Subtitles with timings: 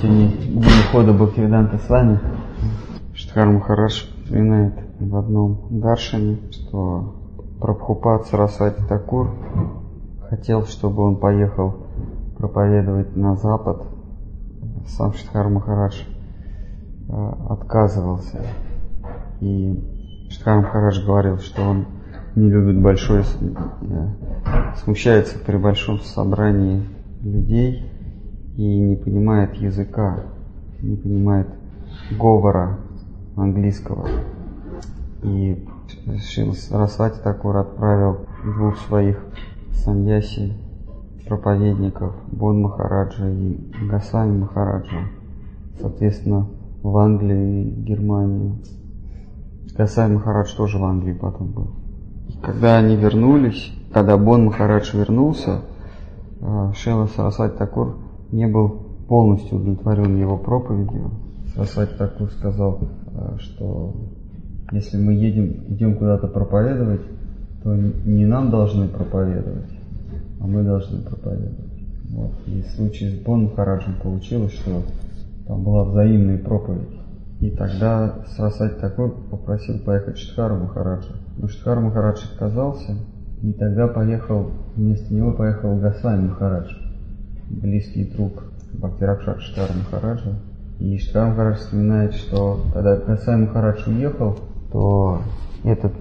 [0.00, 2.20] Сегодня день ухода Бхактивиданта с вами.
[3.14, 7.16] Штхар Махарадж вспоминает в одном Даршане, что
[7.60, 9.34] Прабхупад Сарасвати Такур
[10.30, 11.88] хотел, чтобы он поехал
[12.36, 13.82] проповедовать на Запад.
[14.86, 16.02] Сам Штхар Махарадж
[17.08, 18.40] э, отказывался.
[19.40, 21.86] И Штхар Махарадж говорил, что он
[22.36, 26.84] не любит большое, э, смущается при большом собрании
[27.20, 27.97] людей
[28.58, 30.24] и не понимает языка,
[30.82, 31.46] не понимает
[32.10, 32.80] говора
[33.36, 34.08] английского.
[35.22, 35.64] И
[36.18, 39.24] Шил Сарасвати Такур отправил двух своих
[39.72, 40.54] саньяси,
[41.28, 43.58] проповедников, Бон Махараджа и
[43.88, 45.08] Гасами Махараджа,
[45.80, 46.48] соответственно,
[46.82, 48.56] в Англию и Германию.
[49.76, 51.70] Гасами Махарадж тоже в Англии потом был.
[52.28, 55.60] И когда они вернулись, когда Бон Махарадж вернулся,
[56.40, 61.10] э, Шила Сарасвати Такур не был полностью удовлетворен его проповедью.
[61.54, 63.94] Сарасвати Такур сказал, э, что
[64.70, 67.00] если мы едем, идем куда-то проповедовать,
[67.62, 69.70] то не нам должны проповедовать,
[70.40, 71.72] а мы должны проповедовать.
[72.10, 72.32] Вот.
[72.46, 74.82] И в случае с Бон Махараджем получилось, что
[75.46, 76.98] там была взаимная проповедь.
[77.40, 81.14] И тогда Сарасвати Такур попросил поехать Штхару Махараджа.
[81.38, 82.94] Но Штхар Махарадж отказался,
[83.42, 86.87] и тогда поехал, вместо него поехал Гасвами Махарадж
[87.50, 90.38] близкий друг Бхактиракшат Штар Махараджа.
[90.78, 94.38] И Штар Махарадж вспоминает, что когда Касай Махарадж уехал,
[94.70, 95.22] то
[95.64, 95.92] этот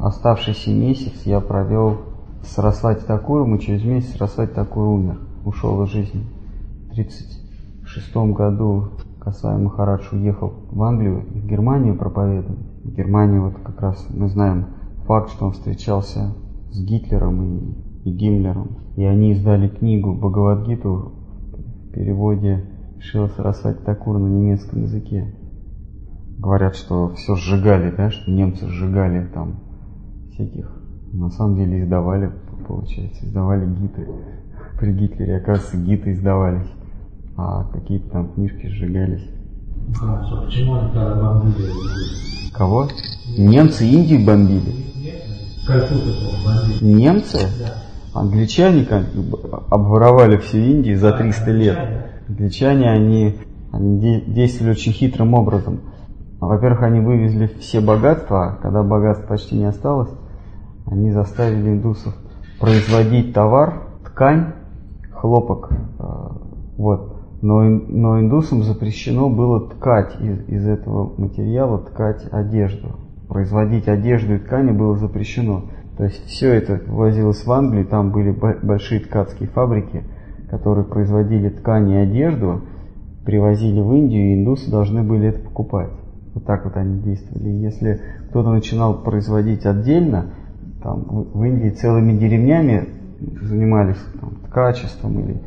[0.00, 1.98] оставшийся месяц я провел
[2.42, 6.24] с Расвати Такуром, и через месяц Расвати Такур умер, ушел из жизни.
[6.88, 12.58] В 1936 году Касай Махарадж уехал в Англию и в Германию проповедовать.
[12.84, 14.66] В Германии вот как раз мы знаем
[15.06, 16.32] факт, что он встречался
[16.70, 18.78] с Гитлером и и Гиммлером.
[18.96, 21.12] И они издали книгу Бхагавадгиту
[21.88, 22.64] в переводе
[23.00, 25.34] Шила Сарасвати Такур на немецком языке.
[26.38, 29.60] Говорят, что все сжигали, да, что немцы сжигали там
[30.32, 30.70] всяких.
[31.12, 32.32] На самом деле издавали,
[32.66, 34.08] получается, издавали гиты.
[34.78, 36.70] При Гитлере, оказывается, гиты издавались,
[37.36, 39.28] а какие-то там книжки сжигались.
[40.00, 41.70] А почему тогда бомбили?
[42.52, 42.88] Кого?
[43.38, 44.72] Немцы Индию бомбили.
[46.80, 47.38] Немцы?
[47.60, 47.81] Да.
[48.14, 49.04] Англичане как
[49.70, 51.78] обворовали всю Индию за 300 лет.
[52.28, 53.36] Англичане, они,
[53.72, 55.80] они действовали очень хитрым образом.
[56.40, 60.10] Во-первых, они вывезли все богатства, а когда богатств почти не осталось,
[60.86, 62.14] они заставили индусов
[62.60, 64.52] производить товар, ткань,
[65.12, 65.70] хлопок.
[65.98, 66.36] А,
[66.76, 67.16] вот.
[67.42, 73.00] Но, но индусам запрещено было ткать из, из этого материала, ткать одежду.
[73.28, 75.64] Производить одежду и ткани было запрещено.
[75.96, 80.04] То есть все это возилось в Англию, там были большие ткацкие фабрики,
[80.48, 82.62] которые производили ткани и одежду,
[83.24, 85.90] привозили в Индию, и индусы должны были это покупать.
[86.34, 87.50] Вот так вот они действовали.
[87.50, 90.30] Если кто-то начинал производить отдельно,
[90.82, 92.88] там в Индии целыми деревнями
[93.42, 95.40] занимались там, ткачеством или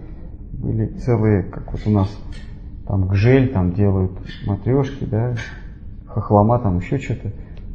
[0.53, 2.09] были целые, как вот у нас
[2.88, 4.12] там гжель там делают
[4.45, 5.33] матрешки, да,
[6.07, 7.31] хохлома там еще что-то.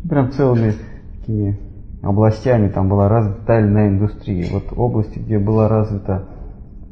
[0.08, 0.74] Прям целыми
[1.18, 1.58] такими
[2.02, 4.46] областями там была развита тайная индустрия.
[4.52, 6.28] Вот области, где была развита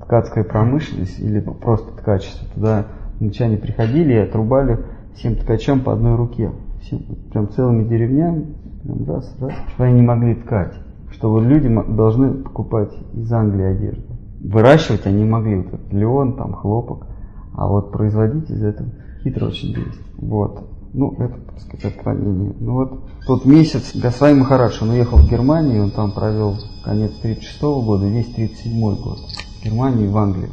[0.02, 2.86] ткацкая промышленность или просто ткачество, туда
[3.20, 4.78] англичане приходили и отрубали
[5.14, 6.50] всем ткачам по одной руке.
[6.80, 10.74] Всем, прям целыми деревнями, прям раз, раз, что они не могли ткать.
[11.10, 14.04] Что люди должны покупать из Англии одежду.
[14.40, 17.06] Выращивать они могли, вот этот леон, там, хлопок,
[17.54, 18.90] а вот производить из этого
[19.22, 20.06] хитро очень действие.
[20.18, 20.77] Вот.
[20.92, 22.54] Ну, это, так сказать, отклонение.
[22.60, 26.54] Ну вот тот месяц Гасвай Махарадж, он уехал в Германию, он там провел
[26.84, 29.18] конец 36 -го года, весь 37 год.
[29.18, 30.50] В Германию и в Англию.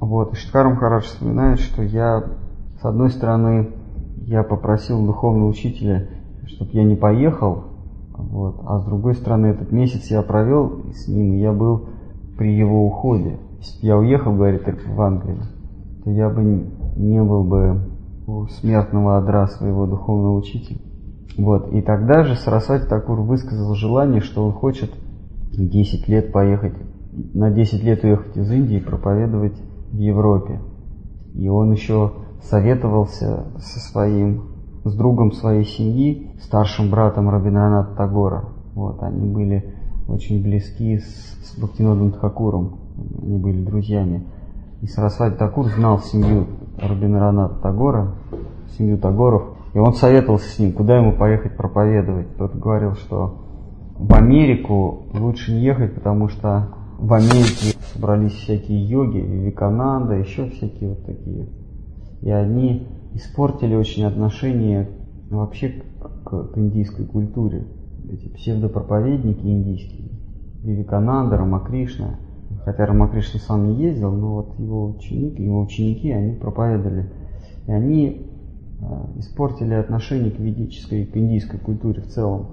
[0.00, 2.24] Вот, и Шиткар Махарадж вспоминает, что я,
[2.80, 3.70] с одной стороны,
[4.26, 6.08] я попросил духовного учителя,
[6.46, 7.64] чтобы я не поехал,
[8.14, 11.88] вот, а с другой стороны, этот месяц я провел с ним, и я был
[12.36, 13.38] при его уходе.
[13.58, 15.42] Если бы я уехал, говорит, в Англию,
[16.04, 16.42] то я бы
[16.96, 17.91] не был бы
[18.32, 20.80] у смертного адра своего духовного учителя.
[21.36, 21.72] Вот.
[21.72, 24.90] И тогда же Сарасвати Такур высказал желание, что он хочет
[25.52, 26.74] 10 лет поехать,
[27.12, 30.60] на 10 лет уехать из Индии и проповедовать в Европе.
[31.34, 32.12] И он еще
[32.42, 34.42] советовался со своим,
[34.84, 38.48] с другом своей семьи, старшим братом Рабинраната Тагора.
[38.74, 39.74] Вот, они были
[40.08, 41.04] очень близки с,
[41.44, 42.80] с Бхактинодом Тхакуром,
[43.22, 44.26] они были друзьями.
[44.80, 46.46] И Сарасвати Такур знал семью
[46.82, 48.14] Рабинраната Тагора,
[48.76, 49.44] семью Тагоров,
[49.74, 52.36] и он советовался с ним, куда ему поехать проповедовать.
[52.36, 53.42] Тот говорил, что
[53.98, 56.68] в Америку лучше не ехать, потому что
[56.98, 61.48] в Америке собрались всякие йоги, Викананда, еще всякие вот такие
[62.20, 64.88] И они испортили очень отношение
[65.30, 65.82] вообще
[66.24, 67.66] к, к индийской культуре.
[68.10, 70.10] Эти псевдопроповедники индийские,
[70.62, 72.18] Вивекананда, Рамакришна,
[72.64, 77.10] хотя Рамакришна сам не ездил, но вот его ученик, его ученики, они проповедовали.
[77.66, 78.26] И они
[78.80, 82.46] э, испортили отношение к ведической к индийской культуре в целом.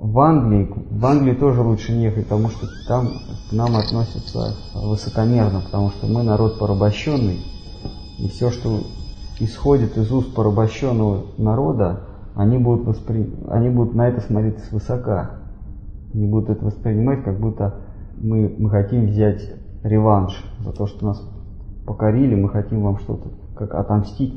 [0.00, 3.08] В Англии, в Англии тоже лучше не ехать, потому что там
[3.48, 7.38] к нам относятся высокомерно, потому что мы народ порабощенный,
[8.18, 8.80] и все, что
[9.38, 12.00] исходит из уст порабощенного народа,
[12.34, 13.32] они будут, воспри...
[13.48, 15.42] они будут на это смотреть свысока.
[16.14, 17.81] Они будут это воспринимать, как будто
[18.22, 19.42] мы, мы хотим взять
[19.82, 21.22] реванш за то, что нас
[21.84, 24.34] покорили, мы хотим вам что-то, как отомстить,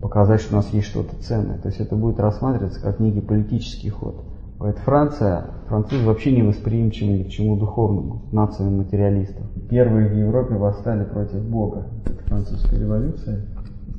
[0.00, 1.58] показать, что у нас есть что-то ценное.
[1.58, 4.24] То есть это будет рассматриваться как некий политический ход.
[4.58, 9.46] Поэтому Франция, французы вообще не восприимчивы ни к чему духовному, нациям материалистов.
[9.70, 11.86] Первые в Европе восстали против Бога.
[12.04, 13.46] Это французская революция.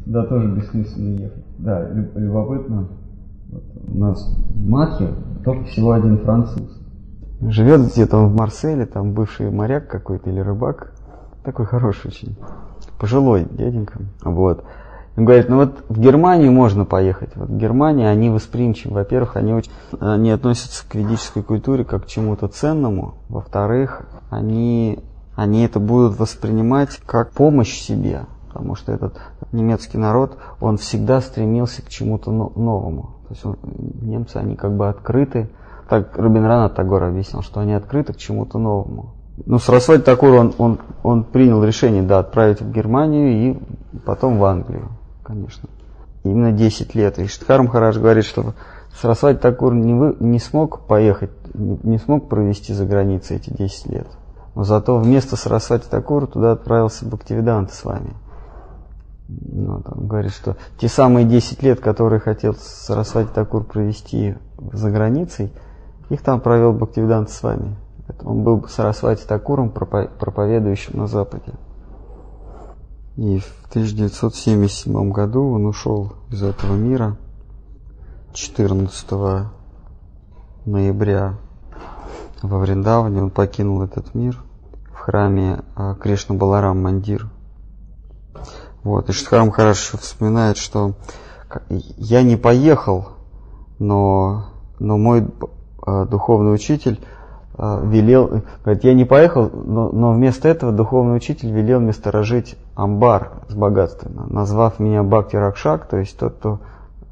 [0.05, 1.43] Туда тоже бессмысленно ехать.
[1.57, 2.89] Да, любопытно.
[3.51, 5.09] Вот у нас в Матхе
[5.43, 6.80] только всего один француз.
[7.41, 10.93] Живет где-то в Марселе, там бывший моряк какой-то или рыбак.
[11.43, 12.35] Такой хороший очень.
[12.99, 13.99] Пожилой дяденька.
[14.23, 14.63] Вот.
[15.17, 17.35] Он говорит, ну вот в Германию можно поехать.
[17.35, 18.93] Вот в Германии они восприимчивы.
[18.93, 23.15] Во-первых, они, очень, они относятся к ведической культуре как к чему-то ценному.
[23.27, 24.99] Во-вторых, они,
[25.35, 28.21] они это будут воспринимать как помощь себе.
[28.47, 29.19] Потому что этот
[29.51, 33.15] немецкий народ, он всегда стремился к чему-то новому.
[33.27, 33.57] То есть он,
[34.01, 35.49] немцы, они как бы открыты.
[35.91, 39.13] Так Рабинранат Тагор объяснил, что они открыты к чему-то новому.
[39.45, 43.59] Ну, Сарасвати Такур, он, он, он принял решение, да, отправить в Германию и
[44.05, 44.89] потом в Англию
[45.31, 45.69] конечно.
[46.23, 47.19] Именно 10 лет.
[47.19, 48.53] И Штхар Махарадж говорит, что
[48.93, 53.87] Сарасвати Такур не, вы, не смог поехать, не, не смог провести за границей эти 10
[53.87, 54.07] лет.
[54.53, 58.13] Но зато вместо Сарасвати Такура туда отправился Бхактивиданта с вами.
[59.29, 64.35] Ну, там говорит, что те самые 10 лет, которые хотел Сарасвати Такур провести
[64.73, 65.51] за границей,
[66.11, 67.75] их там провел Бхактивиданта с вами.
[68.23, 71.53] Он был Сарасвати Такуром, проповедующим на Западе.
[73.15, 77.15] И в 1977 году он ушел из этого мира
[78.33, 79.09] 14
[80.65, 81.37] ноября
[82.41, 83.23] во Вриндаване.
[83.23, 84.37] Он покинул этот мир
[84.93, 87.29] в храме а, Кришна Баларам Мандир.
[88.83, 89.09] Вот.
[89.09, 90.93] И Штхарам хорошо вспоминает, что
[91.69, 93.09] я не поехал,
[93.79, 94.47] но,
[94.79, 95.25] но мой
[95.85, 96.99] духовный учитель
[97.57, 102.55] а, велел, говорит, я не поехал, но, но вместо этого духовный учитель велел мне сторожить
[102.75, 106.59] амбар с богатствами, назвав меня Бхакти Ракшак, то есть тот, кто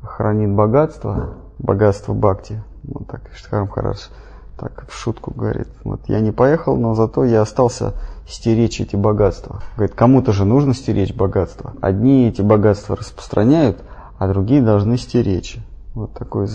[0.01, 2.63] хранит богатство, богатство Бхакти.
[2.83, 4.09] Вот так Штхарам Хараш
[4.57, 5.67] так в шутку говорит.
[5.83, 7.93] Вот я не поехал, но зато я остался
[8.27, 9.61] стеречь эти богатства.
[9.75, 11.73] Говорит, кому-то же нужно стеречь богатство.
[11.81, 13.77] Одни эти богатства распространяют,
[14.17, 15.57] а другие должны стеречь.
[15.93, 16.47] Вот такой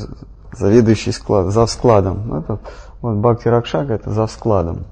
[0.56, 2.34] заведующий склад, за складом.
[2.34, 2.58] Это
[3.00, 4.84] вот Бхакти Ракшак это за складом.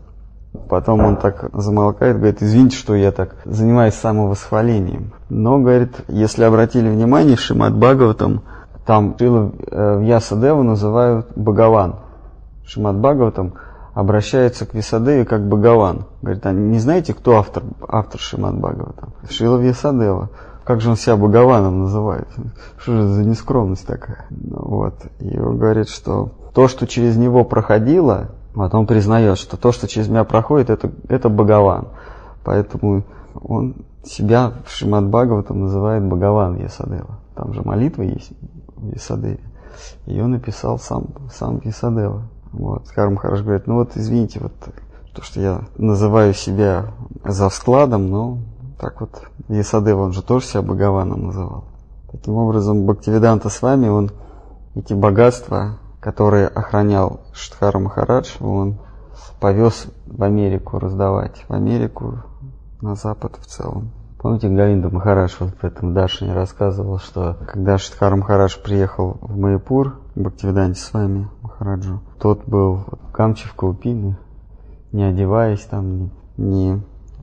[0.68, 5.12] Потом он так замолкает, говорит, извините, что я так занимаюсь самовосхвалением.
[5.30, 8.42] Но, говорит, если обратили внимание, Шимат Бхагаватам,
[8.84, 11.96] там Шила э, Вьясадеву называют Бхагаван.
[12.66, 13.54] Шимат Бхагаватам
[13.94, 16.04] обращается к Висадеве как Бхагаван.
[16.20, 19.14] Говорит, а не знаете, кто автор, автор Шимат Бхагаватам?
[19.30, 20.28] Шила Вьясадева.
[20.64, 22.28] Как же он себя Бхагаваном называет?
[22.78, 24.26] Что же за нескромность такая?
[24.30, 24.94] Ну, вот.
[25.20, 29.88] И он говорит, что то, что через него проходило, вот он признает, что то, что
[29.88, 31.88] через меня проходит, это, это Бхагаван.
[32.44, 37.18] Поэтому он себя в Шимад Бхагаватам называет Бхагаван Ясадева.
[37.34, 38.32] Там же молитва есть
[38.76, 39.40] в Ясадеве.
[40.06, 42.22] Ее написал сам, сам Ясадева.
[42.52, 42.88] Вот.
[42.90, 44.52] Карм Хараш говорит, ну вот извините, вот
[45.14, 46.86] то, что я называю себя
[47.24, 48.38] за складом, но
[48.82, 51.64] так вот Ясадева, он же тоже себя Бхагаваном называл.
[52.10, 54.10] Таким образом, Бхактивиданта с вами, он
[54.74, 58.80] эти богатства который охранял Штхара Махарадж, он
[59.38, 61.44] повез в Америку раздавать.
[61.48, 62.24] В Америку,
[62.80, 63.92] на Запад в целом.
[64.18, 70.00] Помните, Галинда Махарадж вот в этом Дашине рассказывал, что когда Штхар Махарадж приехал в Майпур,
[70.16, 73.84] Бхактивиданте с вами, Махараджу, тот был в Камче в
[74.90, 76.82] не одеваясь там, не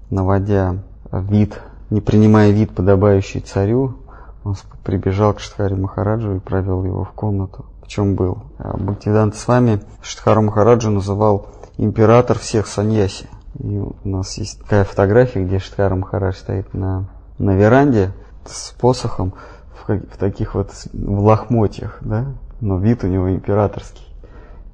[0.10, 3.96] наводя вид, не принимая вид, подобающий царю,
[4.44, 8.44] он прибежал к Штхаре Махараджу и провел его в комнату чем был.
[8.58, 11.48] А Бхактивиданта с вами Штхару Махараджа называл
[11.78, 13.28] император всех саньяси.
[13.58, 18.12] И у нас есть такая фотография, где Штхара Махарадж стоит на, на веранде
[18.46, 19.34] с посохом
[19.74, 22.28] в, в таких вот в лохмотьях, да,
[22.62, 24.06] но вид у него императорский.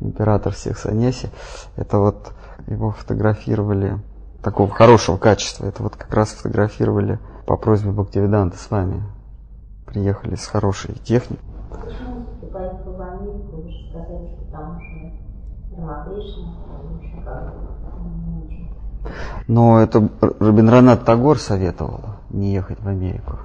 [0.01, 1.29] Император всех саньяси.
[1.77, 2.33] Это вот
[2.67, 3.97] его фотографировали
[4.45, 5.65] такого хорошего качества.
[5.65, 9.01] Это вот как раз фотографировали по просьбе Бхактивиданта с вами
[9.87, 11.43] приехали с хорошей техникой.
[11.71, 13.63] Почему поехал в Америку?
[13.63, 15.13] Вы же сказали, что там уже
[15.75, 16.43] Рамакришна.
[19.47, 23.39] Но это Рабиндранат Тагор советовал не ехать в Америку.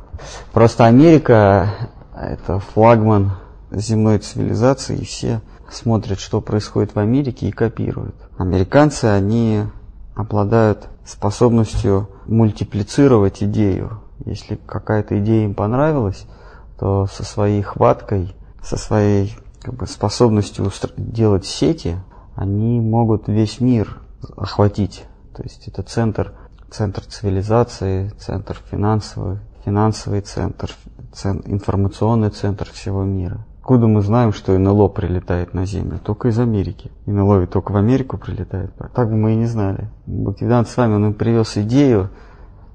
[0.52, 1.70] Просто Америка–
[2.14, 3.32] это флагман
[3.70, 5.40] земной цивилизации, и все
[5.70, 8.16] смотрят, что происходит в Америке и копируют.
[8.36, 9.64] Американцы, они
[10.20, 14.00] обладают способностью мультиплицировать идею.
[14.24, 16.26] Если какая-то идея им понравилась,
[16.78, 21.96] то со своей хваткой, со своей как бы, способностью делать сети,
[22.34, 23.98] они могут весь мир
[24.36, 25.04] охватить.
[25.34, 26.32] То есть это центр,
[26.70, 30.70] центр цивилизации, центр финансовый, финансовый центр,
[31.12, 33.46] цен- информационный центр всего мира.
[33.60, 36.00] Откуда мы знаем, что НЛО прилетает на Землю?
[36.02, 36.90] Только из Америки.
[37.04, 38.72] НЛО ведь только в Америку прилетает.
[38.94, 39.90] Так бы мы и не знали.
[40.06, 42.08] Бхактивидант с вами, он привез идею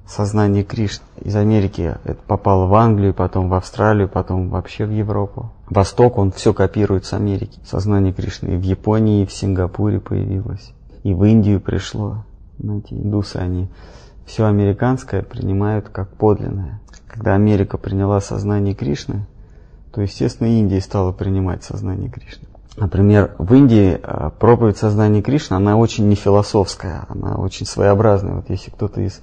[0.06, 1.04] сознания Кришны.
[1.20, 5.52] Из Америки это попало в Англию, потом в Австралию, потом вообще в Европу.
[5.68, 7.58] Восток, он все копирует с Америки.
[7.64, 10.72] Сознание Кришны и в Японии, и в Сингапуре появилось.
[11.02, 12.24] И в Индию пришло.
[12.60, 13.68] Знаете, индусы, они
[14.24, 16.80] все американское принимают как подлинное.
[17.08, 19.26] Когда Америка приняла сознание Кришны,
[19.96, 22.46] то, естественно, Индия стала принимать сознание Кришны.
[22.76, 28.34] Например, в Индии э, проповедь сознания Кришны, она очень не философская, она очень своеобразная.
[28.34, 29.22] Вот если кто-то из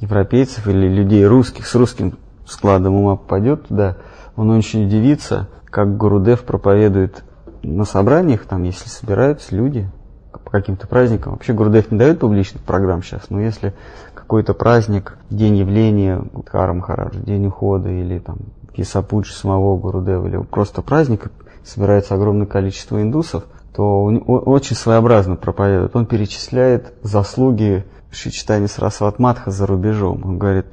[0.00, 3.96] европейцев или людей русских с русским складом ума попадет туда,
[4.36, 7.24] он очень удивится, как Гурудев проповедует
[7.62, 9.90] на собраниях, там, если собираются люди
[10.30, 11.32] по каким-то праздникам.
[11.32, 13.72] Вообще Гурудев не дает публичных программ сейчас, но если
[14.12, 18.36] какой-то праздник, день явления Гудхара Махараджа, день ухода или там
[18.74, 21.30] Кисапуджи самого Гурудева, или просто праздник,
[21.64, 25.96] собирается огромное количество индусов, то он очень своеобразно проповедует.
[25.96, 30.22] Он перечисляет заслуги Шичтани Сарасват Матха за рубежом.
[30.24, 30.66] Он говорит,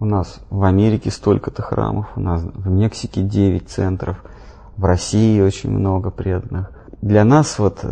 [0.00, 4.22] у нас в Америке столько-то храмов, у нас в Мексике 9 центров,
[4.76, 6.70] в России очень много преданных.
[7.00, 7.84] Для нас, вот,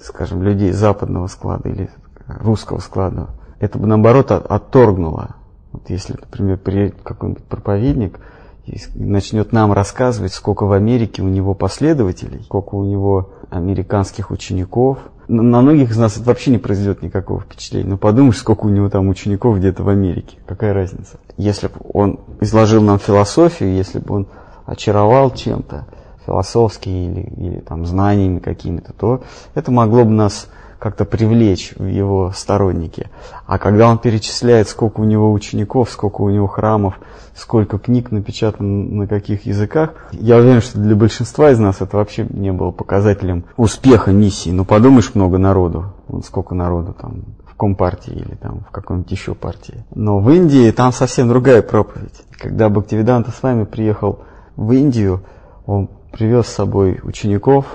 [0.00, 1.90] скажем, людей западного склада или
[2.26, 3.28] русского склада,
[3.60, 5.36] это бы наоборот отторгнуло.
[5.72, 8.18] Вот если, например, приедет какой-нибудь проповедник
[8.66, 14.98] и начнет нам рассказывать, сколько в Америке у него последователей, сколько у него американских учеников,
[15.28, 17.88] на многих из нас это вообще не произведет никакого впечатления.
[17.88, 20.36] Ну подумаешь, сколько у него там учеников где-то в Америке.
[20.46, 21.18] Какая разница?
[21.36, 24.26] Если бы он изложил нам философию, если бы он
[24.66, 25.86] очаровал чем-то,
[26.26, 29.22] философски или, или там знаниями какими-то, то
[29.54, 30.48] это могло бы нас
[30.82, 33.08] как-то привлечь его сторонники.
[33.46, 36.98] А когда он перечисляет, сколько у него учеников, сколько у него храмов,
[37.36, 42.26] сколько книг напечатано на каких языках, я уверен, что для большинства из нас это вообще
[42.28, 44.50] не было показателем успеха миссии.
[44.50, 45.92] Ну, подумаешь, много народу.
[46.08, 49.84] Вот сколько народу там в Компартии или там в какой-нибудь еще партии.
[49.94, 52.24] Но в Индии там совсем другая проповедь.
[52.32, 54.24] Когда Бхактивиданта с вами приехал
[54.56, 55.22] в Индию,
[55.64, 57.66] он привез с собой учеников,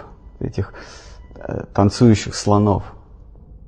[0.41, 0.73] этих
[1.35, 2.83] э, танцующих слонов.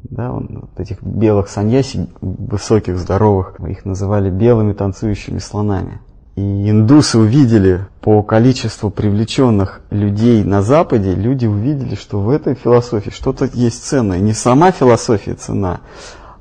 [0.03, 5.99] Да, он, вот этих белых саньяси, высоких, здоровых, их называли белыми танцующими слонами.
[6.35, 13.09] И индусы увидели по количеству привлеченных людей на Западе, люди увидели, что в этой философии
[13.09, 14.19] что-то есть ценное.
[14.19, 15.81] Не сама философия цена,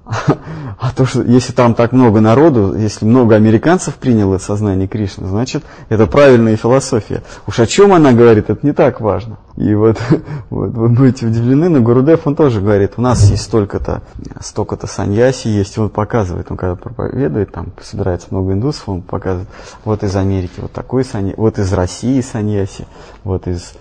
[0.79, 5.65] а то, что если там так много народу, если много американцев приняло сознание Кришны, значит,
[5.89, 7.23] это правильная философия.
[7.47, 9.39] Уж о чем она говорит, это не так важно.
[9.57, 9.99] И вот,
[10.51, 14.03] вот вы будете удивлены, но Гурудев, он тоже говорит, у нас есть столько-то,
[14.41, 19.49] столько-то саньяси есть, он показывает, он когда проповедует, там собирается много индусов, он показывает,
[19.85, 22.87] вот из Америки вот такой саньяси, вот из России саньяси,
[23.25, 23.75] вот из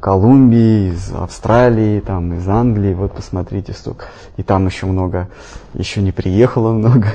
[0.00, 4.06] Колумбии, из Австралии, там, из Англии, вот посмотрите столько.
[4.36, 5.28] И там еще много,
[5.74, 7.08] еще не приехало много.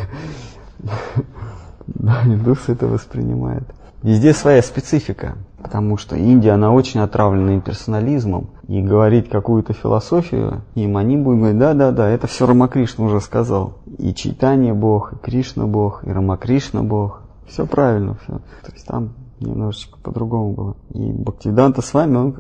[1.87, 3.63] Да, индусы это воспринимают.
[4.03, 8.49] Везде своя специфика, потому что Индия, она очень отравлена имперсонализмом.
[8.67, 13.77] И говорить какую-то философию, им они будут говорить, да-да-да, это все Рамакришна уже сказал.
[13.97, 17.21] И Чайтанья Бог, и Кришна Бог, и Рамакришна Бог.
[17.47, 18.33] Все правильно, все.
[18.65, 19.13] То есть там
[19.43, 20.77] немножечко по-другому было.
[20.93, 22.35] И Бхактивиданта с вами, он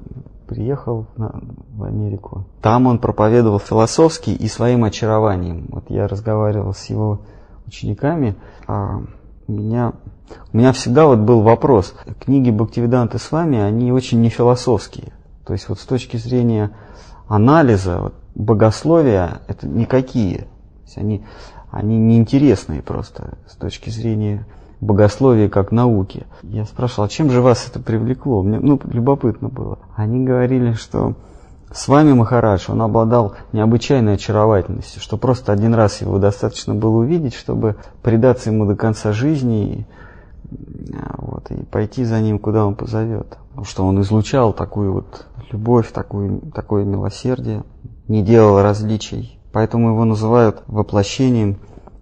[0.47, 1.41] приехал на,
[1.75, 2.45] в Америку.
[2.61, 5.67] Там он проповедовал философски и своим очарованием.
[5.69, 7.21] Вот я разговаривал с его
[7.65, 8.35] учениками,
[8.67, 9.01] а
[9.47, 9.93] у меня,
[10.51, 11.95] у меня всегда вот был вопрос.
[12.19, 15.13] Книги Бхактивиданты с вами, они очень не философские.
[15.45, 16.71] То есть вот с точки зрения
[17.27, 20.39] анализа, вот, богословия, это никакие.
[20.39, 21.25] То есть они,
[21.71, 24.45] они неинтересные просто с точки зрения
[24.83, 26.25] богословия как науки.
[26.43, 28.43] Я спрашивал, а чем же вас это привлекло?
[28.43, 29.79] Мне ну, любопытно было.
[29.95, 31.15] Они говорили, что
[31.73, 37.33] с вами Махарадж, он обладал необычайной очаровательностью, что просто один раз его достаточно было увидеть,
[37.33, 39.85] чтобы предаться ему до конца жизни и,
[41.17, 43.37] вот, и пойти за ним, куда он позовет.
[43.63, 47.63] Что он излучал такую вот любовь, такую, такое милосердие,
[48.07, 49.39] не делал различий.
[49.51, 51.57] Поэтому его называют воплощением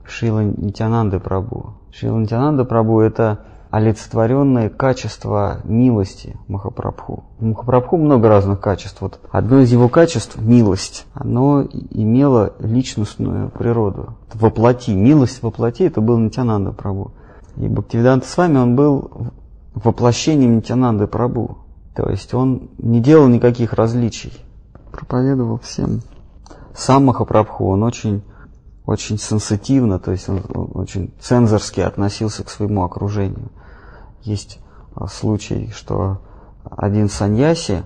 [0.06, 1.76] Шила Нитянанды Прабу.
[1.94, 7.26] Шила Нитянанда Прабу– это олицетворенное качество милости Махапрабху.
[7.40, 9.02] У Махапрабху много разных качеств.
[9.02, 11.06] Вот одно из его качеств– милость.
[11.14, 14.16] Оно имело личностную природу.
[14.34, 14.94] Воплоти.
[14.94, 17.12] Милость воплоти– это был Нитянанда Прабу.
[17.58, 19.12] И Бхактивиданта с вами он был
[19.76, 21.58] воплощением Нитянанды Прабу.
[21.94, 24.32] То есть он не делал никаких различий.
[24.92, 26.02] Проповедовал всем.
[26.74, 28.22] Сам Махапрабху, он очень
[28.92, 30.44] очень сенситивно, то есть он
[30.74, 33.50] очень цензорски относился к своему окружению.
[34.22, 34.60] Есть
[34.96, 36.20] а, случай, что
[36.70, 37.84] один саньяси,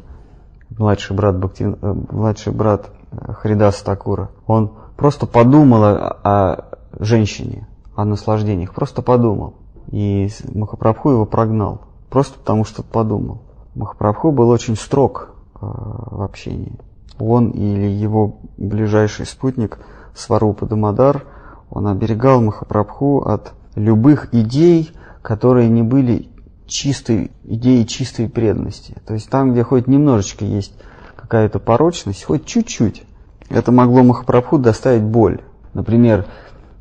[0.77, 6.65] младший брат, Бхакти, э, младший брат э, Хридаса Такура, он просто подумал о, о
[7.00, 9.53] женщине, о наслаждениях, просто подумал.
[9.91, 13.43] И Махапрабху его прогнал, просто потому что подумал.
[13.75, 16.77] Махапрабху был очень строг э, в общении.
[17.19, 19.79] Он или его ближайший спутник
[20.15, 21.25] Сварупа Дамадар,
[21.69, 24.91] он оберегал Махапрабху от любых идей,
[25.22, 26.29] которые не были
[26.67, 28.95] чистой идеей чистой преданности.
[29.05, 30.74] То есть там, где хоть немножечко есть
[31.15, 33.03] какая-то порочность, хоть чуть-чуть,
[33.50, 35.41] это могло Махапрабху доставить боль.
[35.74, 36.25] Например,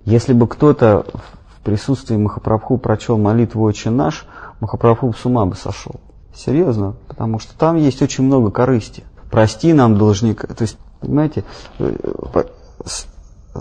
[0.04, 1.04] если бы кто-то
[1.46, 4.26] в присутствии Махапрабху прочел молитву «Отче наш»,
[4.60, 5.96] Махапрабху с ума бы сошел.
[6.34, 9.04] Серьезно, потому что там есть очень много корысти.
[9.30, 10.46] Прости нам, должника.
[10.46, 11.44] То есть, понимаете,
[11.78, 11.96] э,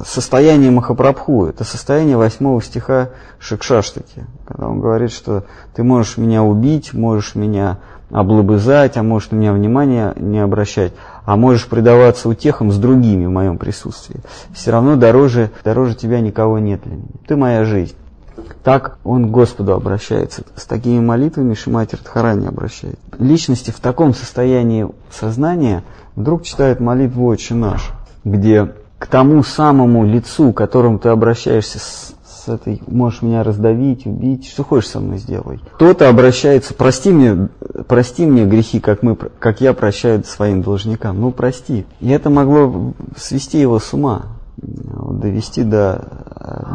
[0.06, 3.10] состояние Махапрабху, это состояние восьмого стиха
[3.40, 5.44] Шикшаштаки, когда он говорит, что
[5.76, 7.78] ты можешь меня убить, можешь меня
[8.10, 10.94] облобызать, а можешь на меня внимания не обращать,
[11.26, 14.20] а можешь предаваться утехам с другими в моем присутствии.
[14.54, 17.08] Все равно дороже, дороже тебя никого нет для меня.
[17.28, 17.96] Ты моя жизнь.
[18.64, 20.44] Так он к Господу обращается.
[20.56, 23.00] С такими молитвами Шимати Радхарани обращается.
[23.20, 25.84] Личности в таком состоянии сознания
[26.16, 27.92] вдруг читают молитву «Отче наш»,
[28.24, 28.72] где
[29.04, 34.48] к тому самому лицу, к которому ты обращаешься с, с этой, можешь меня раздавить, убить,
[34.48, 35.60] что хочешь со мной сделай.
[35.76, 37.50] Кто-то обращается, прости мне,
[37.90, 41.20] прости мне грехи, как, мы, как я прощаю своим должникам.
[41.20, 41.86] Ну, прости.
[42.00, 46.08] И это могло свести его с ума, довести до,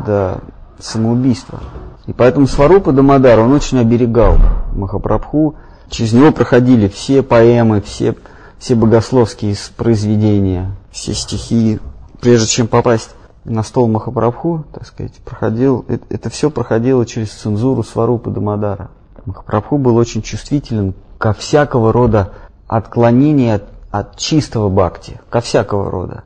[0.04, 0.40] до
[0.78, 1.60] самоубийства.
[2.06, 4.36] И поэтому Сварупа Дамадар, он очень оберегал
[4.74, 5.54] Махапрабху.
[5.88, 8.16] Через него проходили все поэмы, все,
[8.58, 11.80] все богословские произведения, все стихи,
[12.20, 13.10] прежде чем попасть
[13.44, 18.90] на стол Махапрабху, так сказать, проходил, это, это все проходило через цензуру Сварупы Дамадара.
[19.24, 22.32] Махапрабху был очень чувствителен ко всякого рода
[22.66, 26.24] отклонения от, от чистого бхакти, ко всякого рода.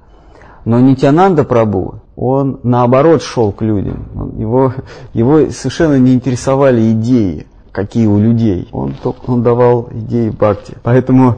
[0.65, 4.07] Но Нитянанда Прабу, он наоборот шел к людям.
[4.39, 4.75] Его,
[5.13, 8.69] его совершенно не интересовали идеи, какие у людей.
[8.73, 8.95] Он,
[9.27, 10.77] он давал идеи бхакти.
[10.83, 11.37] Поэтому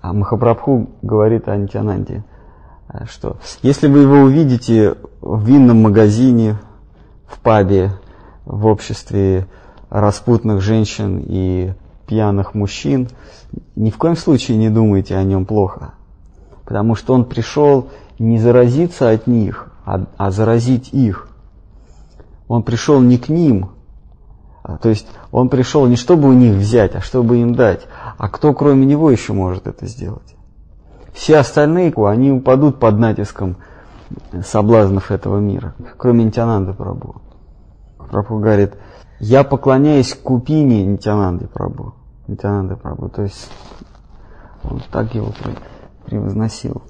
[0.00, 2.33] а Махапрабху говорит о Нитянанде– Э,
[3.08, 6.56] что если вы его увидите в винном магазине,
[7.26, 7.92] в пабе,
[8.44, 9.46] в обществе
[9.90, 11.72] распутных женщин и
[12.06, 13.08] пьяных мужчин,
[13.76, 15.94] ни в коем случае не думайте о нем плохо.
[16.64, 21.28] Потому что он пришел не заразиться от них, а, а заразить их.
[22.48, 23.70] Он пришел не к ним,
[24.62, 27.86] а, то есть он пришел не чтобы у них взять, а чтобы им дать.
[28.16, 30.33] А кто кроме него еще может это сделать?
[31.14, 33.56] Все остальные, они упадут под натиском
[34.44, 37.22] соблазнов этого мира, кроме Нитянанды Прабу.
[38.10, 38.74] Прабу говорит,
[39.20, 41.94] я поклоняюсь купине Нитянанды Прабу.
[42.26, 43.48] Нитянанды Прабу, то есть
[44.64, 45.32] он так его
[46.04, 46.82] превозносил.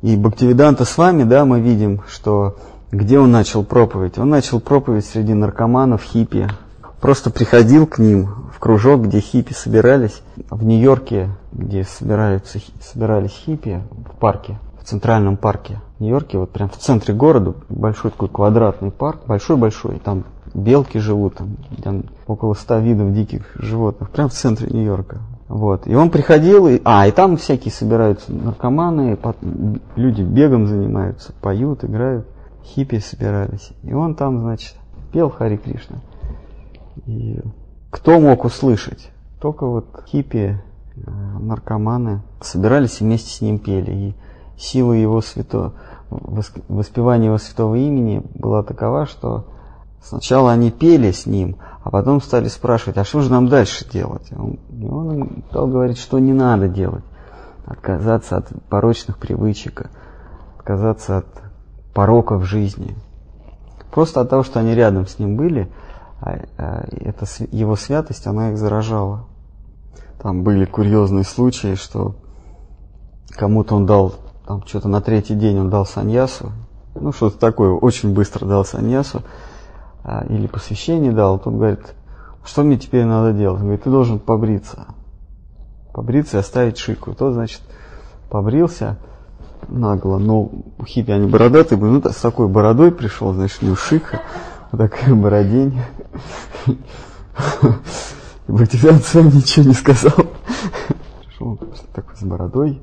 [0.00, 2.56] И Бхактивиданта с вами, да, мы видим, что
[2.90, 4.16] где он начал проповедь?
[4.18, 6.48] Он начал проповедь среди наркоманов, хиппи.
[7.00, 10.22] Просто приходил к ним в кружок, где хиппи собирались.
[10.50, 16.78] В Нью-Йорке где собираются, собирались хиппи в парке, в центральном парке Нью-Йорке, вот прям в
[16.78, 23.12] центре города, большой такой квадратный парк, большой-большой, там белки живут, там, там около ста видов
[23.12, 25.20] диких животных, прям в центре Нью-Йорка.
[25.48, 25.86] Вот.
[25.86, 29.18] И он приходил, и, а, и там всякие собираются наркоманы,
[29.96, 32.26] люди бегом занимаются, поют, играют,
[32.64, 33.70] хиппи собирались.
[33.82, 34.76] И он там, значит,
[35.12, 35.98] пел Хари Кришна.
[37.04, 37.38] И
[37.96, 39.10] кто мог услышать?
[39.40, 40.60] Только вот хиппи
[40.96, 43.92] Э, наркоманы собирались и вместе с ним пели.
[43.92, 44.14] И
[44.56, 45.72] сила его свято...
[46.10, 49.46] воспевания его святого имени была такова, что
[50.02, 54.30] сначала они пели с ним, а потом стали спрашивать, а что же нам дальше делать?
[54.30, 57.04] И он им стал говорить, что не надо делать.
[57.66, 59.90] Отказаться от порочных привычек,
[60.58, 61.26] отказаться от
[61.92, 62.96] пороков жизни.
[63.90, 65.68] Просто от того, что они рядом с ним были,
[66.20, 69.26] эта его святость, она их заражала.
[70.20, 72.16] Там были курьезные случаи, что
[73.30, 74.14] кому-то он дал,
[74.46, 76.52] там что-то на третий день он дал саньясу,
[76.94, 79.22] ну что-то такое, очень быстро дал саньясу,
[80.02, 81.80] а, или посвящение дал, тут говорит,
[82.44, 83.58] что мне теперь надо делать?
[83.58, 84.86] Он говорит, ты должен побриться.
[85.92, 87.14] Побриться и оставить шику.
[87.14, 87.60] Тот, значит,
[88.30, 88.98] побрился
[89.68, 93.76] нагло, но у хиппи они бородатые были, ну с такой бородой пришел, значит, у него
[93.76, 94.20] шика,
[94.76, 95.78] такая бородень.
[99.02, 100.12] Сам ничего не сказал.
[101.24, 101.58] Пришел
[101.92, 102.80] такой с бородой.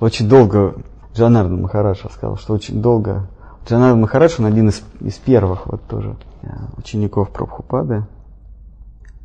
[0.00, 0.74] Очень долго
[1.14, 3.28] Джанарда Махараджа сказал, что очень долго
[3.66, 8.06] Джанарда Махарадж, он один из, из первых вот тоже э, учеников Прабхупады.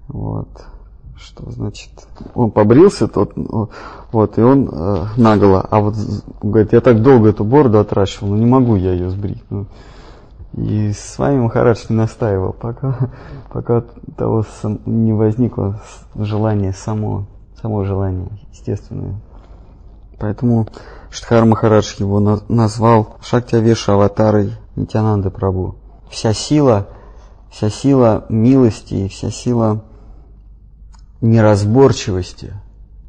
[0.07, 0.49] Вот.
[1.15, 1.89] Что значит?
[2.35, 3.33] Он побрился, тот,
[4.11, 5.61] вот, и он э, наголо.
[5.61, 5.95] А вот
[6.43, 9.43] говорит, я так долго эту бороду отращивал, ну не могу я ее сбрить.
[9.49, 9.65] Ну,
[10.57, 13.11] и с вами Махарадж не настаивал, пока,
[13.51, 13.83] пока
[14.17, 14.43] того
[14.87, 15.79] не возникло
[16.15, 17.27] желание само,
[17.61, 19.21] само желание, естественное.
[20.19, 20.67] Поэтому
[21.11, 25.75] Штхар Махарадж его назвал Шактявеша аватарой Нитянанды Прабу.
[26.09, 26.87] Вся сила,
[27.51, 29.83] вся сила милости вся сила
[31.21, 32.53] неразборчивости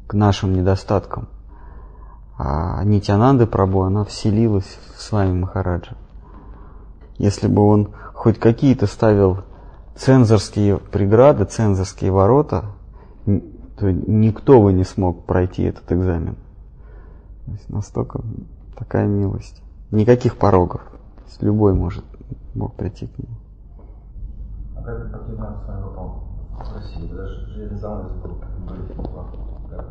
[0.05, 1.27] к нашим недостаткам.
[2.37, 5.95] А Нитянанды Прабу, она вселилась в с вами Махараджа.
[7.19, 9.43] Если бы он хоть какие-то ставил
[9.95, 12.65] цензорские преграды, цензорские ворота,
[13.77, 16.35] то никто бы не смог пройти этот экзамен.
[17.45, 18.21] То есть настолько
[18.77, 19.61] такая милость.
[19.91, 20.81] Никаких порогов.
[21.41, 22.03] Любой может
[22.55, 23.35] мог прийти к нему.
[24.75, 27.15] А как Бхактивинат с вами попал в Россию?
[27.15, 29.85] Даже железный занавес был, как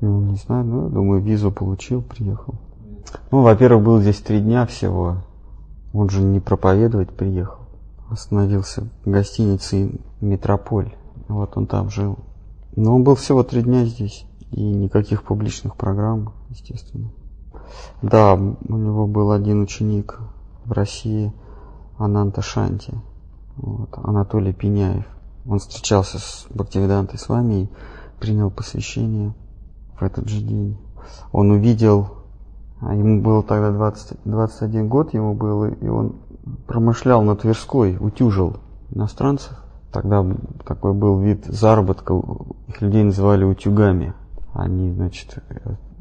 [0.00, 2.54] Ну, не знаю, ну, думаю, визу получил, приехал.
[3.30, 5.18] Ну, во-первых, был здесь три дня всего.
[5.92, 7.60] Он же не проповедовать приехал.
[8.10, 10.94] Остановился в гостинице «Метрополь».
[11.28, 12.18] Вот он там жил.
[12.76, 14.24] Но он был всего три дня здесь.
[14.50, 17.10] И никаких публичных программ, естественно.
[18.00, 20.18] Да, у него был один ученик
[20.64, 21.32] в России,
[21.98, 22.94] Ананта Шанти,
[23.56, 25.04] вот, Анатолий Пеняев.
[25.46, 27.68] Он встречался с Бхактивидантой с вами и
[28.20, 29.34] принял посвящение
[29.98, 30.78] в этот же день.
[31.32, 32.17] Он увидел
[32.80, 36.16] а ему было тогда 20, 21 год, ему было, и он
[36.66, 38.58] промышлял на Тверской, утюжил
[38.90, 39.52] иностранцев.
[39.92, 40.24] Тогда
[40.64, 42.14] такой был вид заработка,
[42.68, 44.14] их людей называли утюгами.
[44.52, 45.42] Они, значит,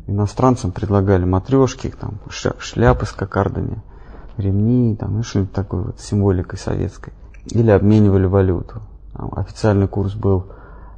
[0.07, 3.81] иностранцам предлагали матрешки, там, шляпы с кокардами,
[4.35, 7.13] ремни, там, ну, что-нибудь такое вот, символикой советской.
[7.45, 8.81] Или обменивали валюту.
[9.13, 10.47] Там, официальный курс был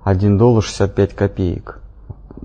[0.04, 1.80] 1 доллар 65 копеек.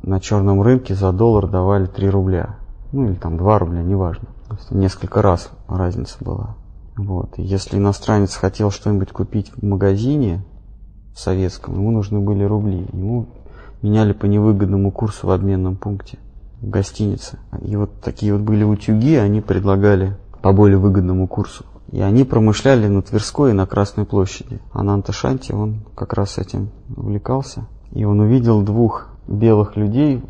[0.02, 2.56] На черном рынке за доллар давали 3 рубля
[2.94, 4.28] ну или там 2 рубля, неважно.
[4.70, 6.54] Несколько раз разница была.
[6.96, 7.34] Вот.
[7.38, 10.44] Если иностранец хотел что-нибудь купить в магазине
[11.12, 12.86] в советском, ему нужны были рубли.
[12.92, 13.26] Ему
[13.82, 16.18] меняли по невыгодному курсу в обменном пункте
[16.60, 17.38] в гостинице.
[17.62, 21.64] И вот такие вот были утюги, они предлагали по более выгодному курсу.
[21.90, 24.60] И они промышляли на Тверской и на Красной площади.
[24.72, 27.66] А на Анташанте он как раз этим увлекался.
[27.90, 30.22] И он увидел двух белых людей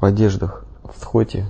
[0.00, 1.46] в одеждах в Тхоте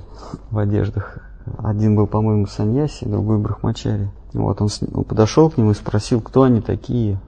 [0.51, 1.18] в одеждах.
[1.59, 4.11] Один был, по-моему, Саньяси, другой Брахмачари.
[4.35, 7.20] Вот, он, он подошел к нему и спросил, кто они такие.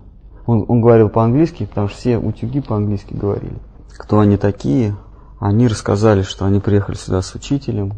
[0.47, 3.57] Он, он говорил по-английски, потому что все утюги по-английски говорили.
[3.97, 4.97] Кто они такие?
[5.39, 7.95] Они рассказали, что они приехали сюда с учителем.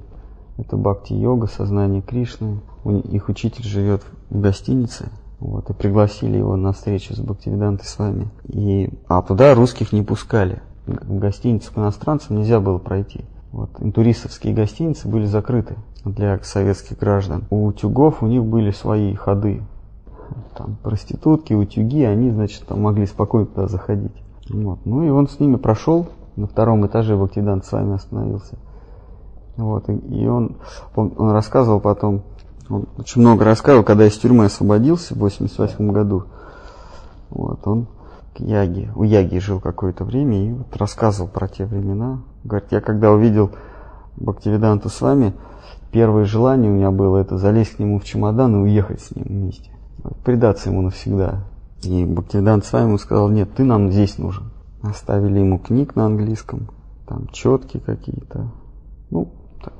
[0.58, 2.60] Это бхакти-йога, сознание Кришны.
[3.10, 5.08] Их учитель живет в гостинице.
[5.40, 8.30] Вот, и пригласили его на встречу с Бхактивидантой с вами.
[8.44, 10.62] И, а туда русских не пускали.
[10.86, 13.24] В гостиницу к иностранцам нельзя было пройти.
[13.52, 17.44] Вот, интуристовские гостиницы были закрыты для советских граждан.
[17.50, 19.62] У утюгов у них были свои ходы.
[20.56, 24.12] Там проститутки, утюги, они, значит, там могли спокойно туда заходить.
[24.48, 24.80] Вот.
[24.86, 28.56] Ну и он с ними прошел, на втором этаже Бхактидан с вами остановился.
[29.56, 30.56] Вот, и, и он,
[30.96, 32.22] он, он рассказывал потом,
[32.70, 36.24] он очень много рассказывал, когда из тюрьмы освободился в 88 году.
[37.28, 37.86] Вот, он
[38.34, 42.20] к Яге, у Яги жил какое-то время и вот рассказывал про те времена.
[42.44, 43.52] Говорит, я когда увидел
[44.16, 45.34] Бхактивиданту с вами,
[45.90, 49.26] первое желание у меня было это залезть к нему в чемодан и уехать с ним
[49.28, 49.70] вместе.
[50.24, 51.44] Предаться ему навсегда.
[51.82, 54.50] И Бхактивидант с вами ему сказал, нет, ты нам здесь нужен.
[54.82, 56.68] Оставили ему книг на английском,
[57.06, 58.50] там четки какие-то,
[59.10, 59.32] ну,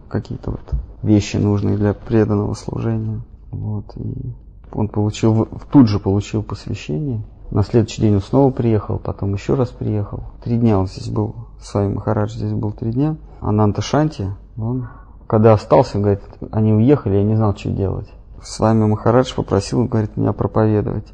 [0.09, 3.21] какие-то вот вещи нужные для преданного служения.
[3.51, 4.33] Вот, и
[4.73, 7.25] он получил, тут же получил посвящение.
[7.51, 10.23] На следующий день он снова приехал, потом еще раз приехал.
[10.43, 13.17] Три дня он здесь был, с вами Махарадж здесь был три дня.
[13.41, 14.89] Ананта Шанти, он,
[15.29, 16.21] когда остался, говорит,
[16.51, 18.13] они уехали, я не знал, что делать.
[18.43, 21.13] С вами Махарадж попросил, говорит, меня проповедовать.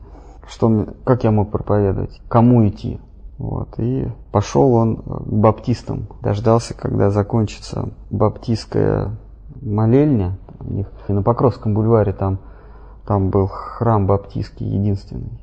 [0.49, 2.99] что мне, как я мог проповедовать, кому идти.
[3.37, 9.17] Вот, и пошел он к баптистам, дождался, когда закончится баптистская
[9.61, 10.87] молельня у них.
[11.07, 12.39] На Покровском бульваре там,
[13.07, 15.39] там был храм баптистский единственный.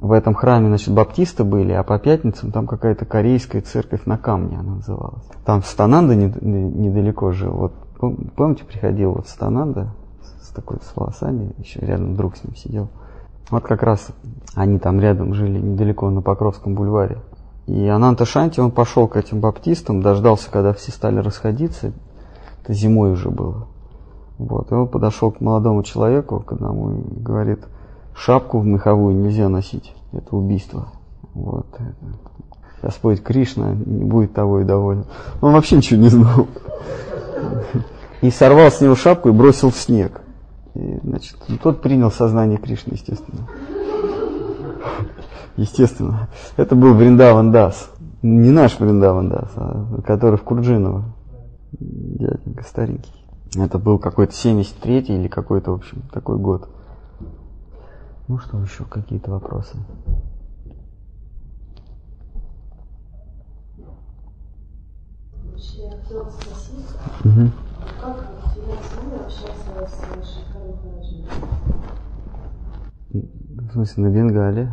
[0.00, 4.58] В этом храме, значит, баптисты были, а по пятницам там какая-то корейская церковь на камне
[4.58, 5.24] она называлась.
[5.44, 7.52] Там Стананда недалеко жил.
[7.52, 7.72] Вот
[8.36, 9.94] помните, приходил вот Стананда
[10.40, 12.88] с такой с волосами, еще рядом друг с ним сидел.
[13.50, 14.08] Вот как раз
[14.54, 17.18] они там рядом жили, недалеко на Покровском бульваре.
[17.66, 21.92] И Ананта Шанти, он пошел к этим баптистам, дождался, когда все стали расходиться.
[22.62, 23.66] Это зимой уже было.
[24.38, 24.70] Вот.
[24.70, 27.66] И он подошел к молодому человеку, к одному, и говорит,
[28.18, 29.94] шапку меховую нельзя носить.
[30.12, 30.88] Это убийство.
[31.34, 31.66] Вот.
[32.82, 35.04] Господь Кришна не будет того и доволен.
[35.40, 36.46] Он вообще ничего не знал.
[38.20, 40.20] И сорвал с него шапку и бросил в снег.
[40.74, 43.48] И, значит, тот принял сознание Кришны, естественно.
[45.56, 46.28] Естественно.
[46.56, 47.90] Это был Вриндаван Дас.
[48.22, 51.04] Не наш Вриндаван Дас, а который в Курджиново.
[51.72, 53.12] Дяденька старенький.
[53.56, 56.68] Это был какой-то 73-й или какой-то, в общем, такой год.
[58.28, 59.78] Ну что еще, какие-то вопросы?
[65.56, 66.86] Я хотела спросить,
[67.24, 67.50] Угу.
[68.02, 69.38] как тебя с с
[70.34, 70.76] Шахаром
[73.56, 74.72] В смысле, на Бенгале?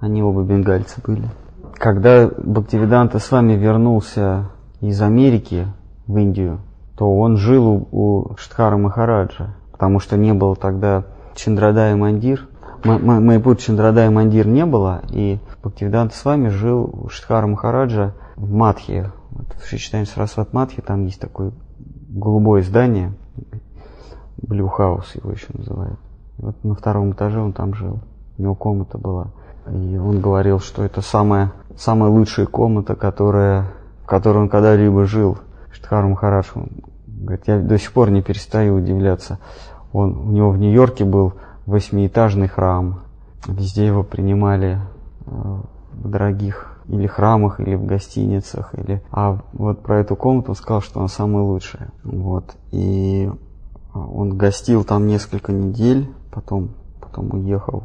[0.00, 1.28] Они оба бенгальцы были.
[1.74, 5.66] Когда Бхактивиданта с вами вернулся из Америки
[6.06, 6.60] в Индию,
[6.96, 12.48] то он жил у, у Штхара Махараджа, потому что не было тогда Чандрадай Мандир.
[12.84, 19.10] Майпур Чандрадай Мандир не было, и Бхактивиданта с вами жил у Штхара Махараджа в Матхе.
[19.30, 21.52] Вот в Шичтане Сарасват Матхе там есть такое
[22.10, 23.14] голубое здание,
[24.36, 25.98] Блю Хаус его еще называют.
[26.38, 28.00] Вот на втором этаже он там жил.
[28.36, 29.28] У него комната была.
[29.70, 33.66] И он говорил, что это самая, самая лучшая комната, которая,
[34.02, 35.38] в которой он когда-либо жил.
[35.72, 36.48] Штхар Махарадж.
[36.54, 36.68] Он
[37.06, 39.38] говорит, я до сих пор не перестаю удивляться.
[39.94, 41.34] Он, у него в Нью-Йорке был
[41.66, 43.04] восьмиэтажный храм.
[43.46, 44.80] Везде его принимали
[45.24, 45.30] э,
[45.92, 49.00] в дорогих или храмах, или в гостиницах, или...
[49.12, 51.92] А вот про эту комнату он сказал, что она самая лучшая.
[52.02, 52.56] Вот.
[52.72, 53.30] И
[53.94, 57.84] он гостил там несколько недель, потом, потом уехал.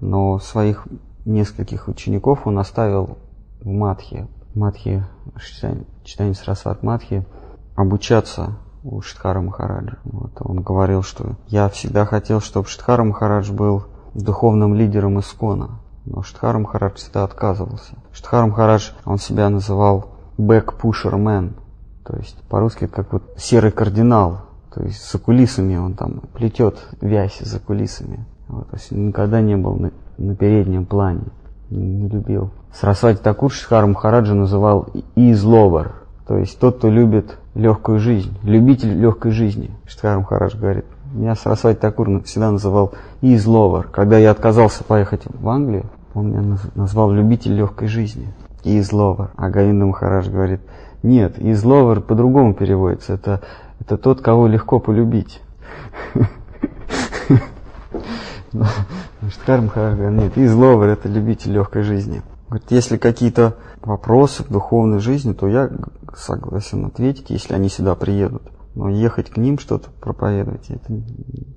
[0.00, 0.86] Но своих
[1.24, 3.18] нескольких учеников он оставил
[3.60, 5.04] в Матхе, Матхе,
[6.04, 7.26] читание Сарасват Матхи,
[7.74, 9.98] обучаться у Штхара Махараджа.
[10.04, 10.32] Вот.
[10.40, 15.80] Он говорил, что я всегда хотел, чтобы Штхара Махарадж был духовным лидером Искона.
[16.04, 17.94] Но Штхар Махарадж всегда отказывался.
[18.12, 21.54] Штхар Махарадж, он себя называл man.
[22.04, 24.42] То есть по-русски это как вот серый кардинал.
[24.74, 28.26] То есть за кулисами он там плетет вязь за кулисами.
[28.48, 31.24] Вот, то есть никогда не был на, на переднем плане.
[31.70, 32.50] Не, не любил.
[32.74, 35.94] Сарасвати Такур Штхар Махараджа называл изловар.
[36.26, 39.70] То есть тот, кто любит легкую жизнь, любитель легкой жизни.
[39.86, 43.88] Штхар Махарадж говорит, меня Сарасвати Такур всегда называл изловар.
[43.88, 48.28] Когда я отказался поехать в Англию, он меня назвал любитель легкой жизни.
[48.64, 49.30] Изловар.
[49.36, 50.60] А Говинда Махарадж говорит,
[51.02, 53.12] нет, изловар по-другому переводится.
[53.14, 53.42] Это,
[53.80, 55.40] это тот, кого легко полюбить.
[59.30, 62.22] Штхар Махарадж говорит, нет, изловар это любитель легкой жизни.
[62.48, 65.70] Говорит, если какие-то вопросы в духовной жизни, то я
[66.16, 68.42] согласен ответить, если они сюда приедут.
[68.74, 70.92] Но ехать к ним что-то проповедовать, это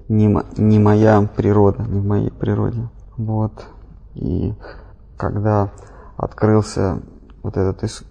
[0.07, 2.89] не, не моя природа, не в моей природе.
[3.17, 3.65] Вот.
[4.13, 4.53] И
[5.17, 5.71] когда
[6.15, 7.01] открылся
[7.41, 8.05] вот этот иск,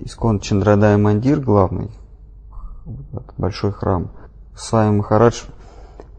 [0.00, 1.90] искон Чандрадай Мандир, главный,
[3.38, 4.10] большой храм,
[4.56, 5.44] Свами Махарадж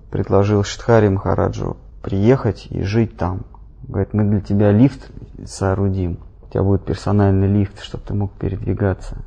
[0.10, 3.46] предложил Штхари Махараджу приехать и жить там.
[3.88, 5.12] Говорит, мы для тебя лифт
[5.46, 6.20] соорудим.
[6.44, 9.18] У тебя будет персональный лифт, чтобы ты мог передвигаться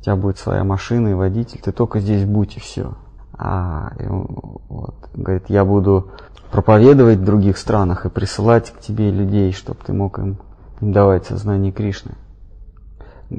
[0.00, 2.94] у тебя будет своя машина и водитель, ты только здесь будь и все.
[3.36, 6.12] А, и вот, говорит, я буду
[6.50, 10.38] проповедовать в других странах и присылать к тебе людей, чтобы ты мог им,
[10.80, 12.12] им давать сознание Кришны.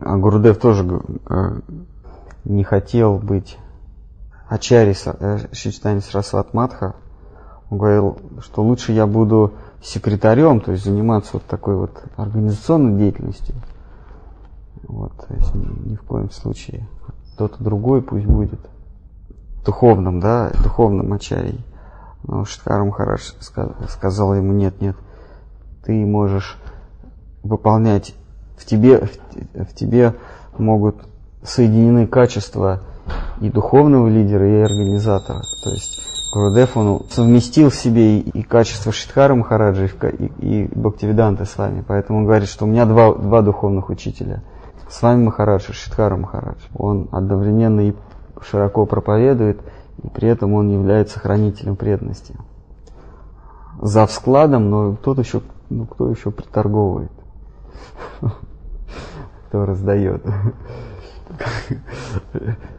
[0.02, 1.62] А Гурудев тоже э,
[2.46, 3.58] не хотел быть
[4.48, 4.94] Ачари
[5.52, 6.96] Шичтани э, Сарасват Матха.
[7.72, 13.56] Он говорил, что лучше я буду секретарем, то есть заниматься вот такой вот организационной деятельностью,
[14.84, 16.88] вот, то есть ни, ни в коем случае.
[17.34, 18.60] Кто-то другой пусть будет
[19.66, 21.66] духовным, да, духовным ачарей.
[22.24, 23.32] Но Шиткар Махарадж
[23.90, 24.96] сказал ему, нет, нет,
[25.84, 26.58] ты можешь
[27.42, 28.14] выполнять,
[28.58, 30.14] в тебе, в, в тебе
[30.58, 30.98] могут
[31.44, 32.82] соединены качества
[33.40, 35.42] и духовного лидера, и организатора.
[35.64, 39.90] То есть Гурудев, он совместил в себе и, и качество Шидхара Махараджа, и,
[40.40, 41.84] и, и с вами.
[41.86, 44.42] Поэтому он говорит, что у меня два, два духовных учителя.
[44.90, 46.62] С вами Махарадж и Шидхара Махарадж.
[46.74, 47.94] Он одновременно и
[48.42, 49.60] широко проповедует,
[50.04, 52.34] и при этом он является хранителем преданности.
[53.82, 57.12] За складом, но тот еще, ну, кто еще приторговывает?
[59.48, 60.24] Кто раздает?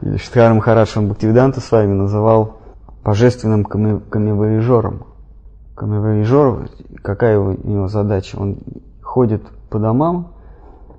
[0.00, 2.61] Или Шидхара Махарадж, он Бхактивиданта с вами называл
[3.04, 5.06] божественным камевоежором.
[5.74, 6.68] Камевоежор,
[7.02, 8.36] какая у него задача?
[8.38, 8.58] Он
[9.02, 10.32] ходит по домам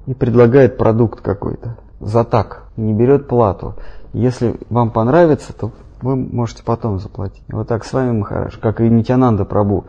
[0.06, 3.76] и предлагает продукт какой-то за так, не берет плату.
[4.13, 7.44] Если вам понравится, то вы можете потом заплатить.
[7.50, 9.86] Вот так с вами Махарадж, как и Нитянанда Прабу.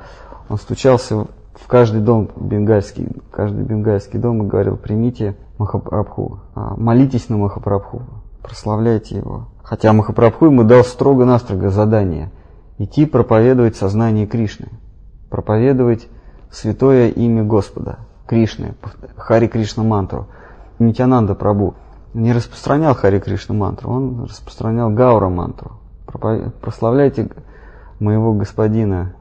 [0.48, 7.29] Он стучался в каждый дом бенгальский, каждый бенгальский дом и говорил, примите Махапрабху, а, молитесь
[7.29, 8.03] на Махапрабху,
[8.42, 9.48] прославляйте его.
[9.64, 12.31] Хотя Махапрабху ему дал строго-настрого задание
[12.77, 14.68] идти проповедовать сознание Кришны,
[15.31, 16.07] проповедовать
[16.50, 18.74] святое имя Господа, Кришны,
[19.16, 20.29] Хари Кришна мантру.
[20.79, 21.74] Нитянанда Прабу
[22.12, 25.72] не распространял Хари Кришна мантру, он распространял Гаура мантру.
[26.61, 27.31] Прославляйте
[28.00, 29.14] моего господина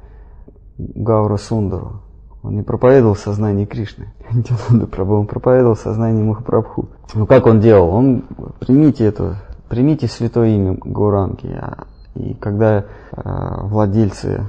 [0.77, 2.01] Гаура Сундару.
[2.43, 4.13] Он не проповедовал сознание Кришны.
[4.33, 6.89] Нитянанда Прабху, он проповедовал сознание Махапрабху.
[7.13, 7.91] Ну как он делал?
[7.91, 8.25] Он,
[8.59, 9.37] примите это,
[9.73, 11.47] примите святое имя Гауранги.
[11.47, 14.43] А- И когда а, владельцы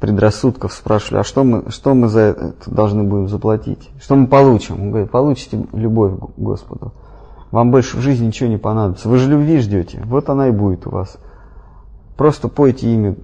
[0.00, 3.88] предрассудков спрашивали, а что мы, что мы за это должны будем заплатить?
[4.00, 4.82] Что мы получим?
[4.82, 6.92] Он говорит, получите любовь к Господу.
[7.52, 9.08] Вам больше в жизни ничего не понадобится.
[9.08, 10.02] Вы же любви ждете.
[10.06, 11.18] Вот она и будет у вас.
[12.16, 13.14] Просто пойте имя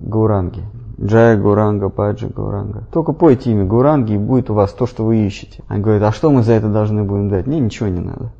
[0.00, 0.64] Гауранги.
[1.00, 2.82] Джая Гауранга, Баджа Гауранга.
[2.92, 5.62] Только пойте имя Гауранги, и будет у вас то, что вы ищете.
[5.68, 7.46] Они говорят, а что мы за это должны будем дать?
[7.46, 8.32] Мне ничего не надо.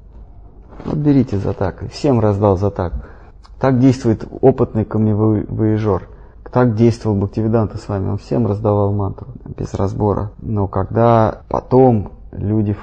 [0.85, 1.88] Вот берите за так.
[1.90, 2.93] Всем раздал за так.
[3.61, 6.09] Так действует опытный камевоежор.
[6.53, 8.11] Так действовал Бхактивиданта с вами.
[8.11, 10.33] Он всем раздавал мантру без разбора.
[10.38, 12.77] Но когда потом люди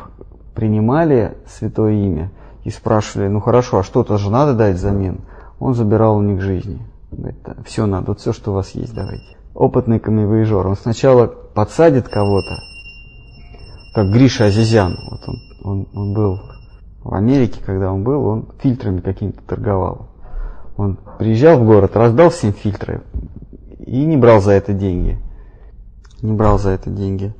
[0.55, 2.31] принимали святое имя
[2.63, 5.21] и спрашивали, ну хорошо, а что-то же надо дать взамен,
[5.60, 6.79] он забирал у них жизни.
[7.12, 9.38] Говорит, все надо, вот все, что у вас есть, давайте.
[9.53, 10.67] Опытный камевоежор.
[10.67, 12.57] Он сначала подсадит кого-то,
[13.93, 14.95] как Гриша Азизян.
[15.10, 16.39] Вот он, он, он был
[17.07, 20.07] в Америке, когда он был, он фильтрами какими-то торговал.
[20.75, 23.01] Он приезжал в город, раздал всем фильтры
[23.79, 25.17] и не брал за это деньги.
[26.21, 27.33] Не брал за это деньги.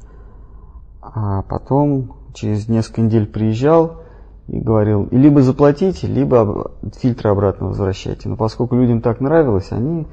[1.01, 4.03] А потом через несколько недель приезжал
[4.47, 8.30] и говорил, и либо заплатите, либо фильтры обратно возвращайте.
[8.30, 10.08] Но поскольку людям так нравилось, они,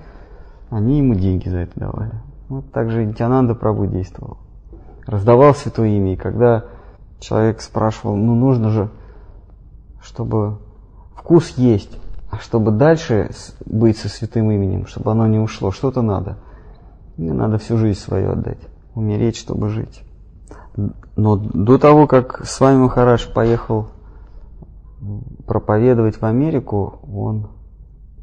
[0.71, 2.13] они ему деньги за это давали.
[2.49, 4.39] Вот так же Нитянанда Прабу действовал.
[5.07, 6.65] Раздавал святое имя, и когда
[7.21, 8.91] человек спрашивал, ну нужно же,
[10.05, 10.59] чтобы
[11.17, 11.99] вкус есть,
[12.31, 13.31] а чтобы дальше
[13.65, 16.37] быть со святым именем, чтобы оно не ушло, что-то надо.
[17.17, 18.61] Мне надо всю жизнь свою отдать,
[18.95, 20.03] умереть, чтобы жить.
[21.17, 23.89] Но до того, как с вами Махарадж поехал
[25.47, 27.49] проповедовать в Америку, он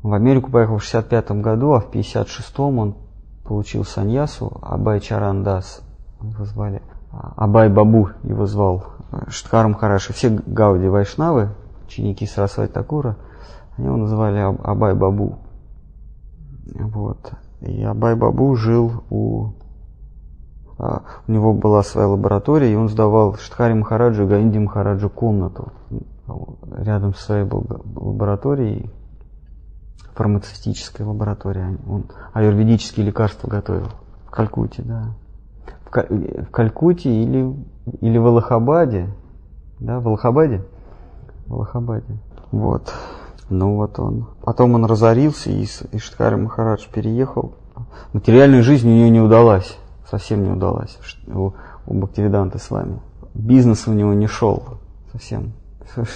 [0.03, 2.95] в Америку поехал в 65 году, а в 56-м он
[3.43, 5.81] получил саньясу, Абай Чарандас
[6.21, 8.85] его звали, а, Абай Бабу его звал,
[9.27, 11.49] Штхар Махарадж, и все Гауди Вайшнавы,
[11.91, 13.17] ученики Сарасвати Такура,
[13.77, 15.39] они его называли Аб- Абай Бабу.
[16.75, 17.33] Вот.
[17.61, 19.49] И Абай Бабу жил у...
[20.77, 25.71] а, У него была своя лаборатория, и он сдавал Штхари Махараджу и Гаинди Махараджу комнату
[26.77, 28.89] рядом со своей лабораторией,
[30.15, 31.77] фармацевтической лабораторией.
[31.89, 33.87] Он аюрведические лекарства готовил.
[34.27, 35.07] В Калькутте, да.
[35.85, 37.53] В, Ка- в Калькутте или,
[37.99, 39.09] или в Аллахабаде.
[39.79, 40.63] Да, в Аллахабаде?
[41.47, 42.17] В Аллахабаде.
[42.51, 42.93] Вот.
[43.49, 44.27] Ну вот он.
[44.43, 47.53] Потом он разорился, и, с- и Штхари Махарадж переехал.
[48.13, 49.77] Материальная жизнь у него не удалась.
[50.09, 50.97] Совсем не удалась.
[51.27, 51.51] У,
[51.87, 52.99] у Бхактивиданты с вами.
[53.33, 54.63] Бизнес у него не шел.
[55.11, 55.53] Совсем.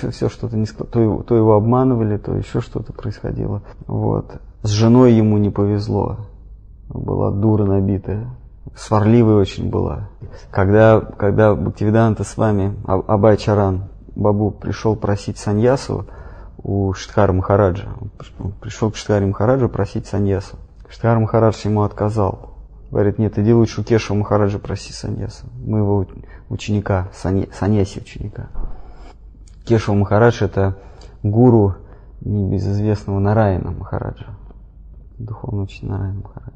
[0.10, 3.62] Все, что-то не то его, то его обманывали, то еще что-то происходило.
[3.88, 4.38] Вот.
[4.64, 6.18] С женой ему не повезло.
[6.88, 8.30] Была дура набитая.
[8.76, 10.10] Сварливая очень была.
[10.52, 13.86] Когда, когда Бхактивиданта с вами, Абай Чаран
[14.16, 16.06] Бабу пришел просить саньясу
[16.58, 17.90] у Штхара Махараджа.
[18.00, 20.58] Он приш- он пришел к Штхаре Махараджу просить саньясу.
[20.90, 22.56] Штхар Махарадж ему отказал.
[22.92, 25.48] Говорит, нет, иди лучше у Кешева Махараджа проси саньясу.
[25.66, 28.48] Моего уч- ученика, санья- саньяси ученика.
[29.66, 30.78] Кешева Махарадж это
[31.24, 31.76] гуру
[32.22, 34.38] небезызвестного Нараяна Махараджа.
[35.18, 36.56] Духовный учитель Нараяна Махараджа.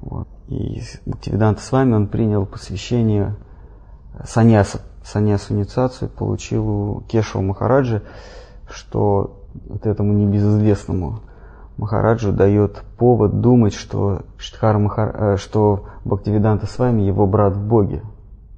[0.00, 0.28] Вот.
[0.48, 3.36] И Бхактивиданта с вами он принял посвящение
[4.24, 8.02] саньяса, саньясу инициацию получил у Кешева Махараджа,
[8.68, 11.20] что вот этому небезызвестному
[11.76, 15.16] Махараджу дает повод думать, что, Штхара Махар...
[15.16, 18.02] э, что Бхактивиданта с вами его брат в Боге.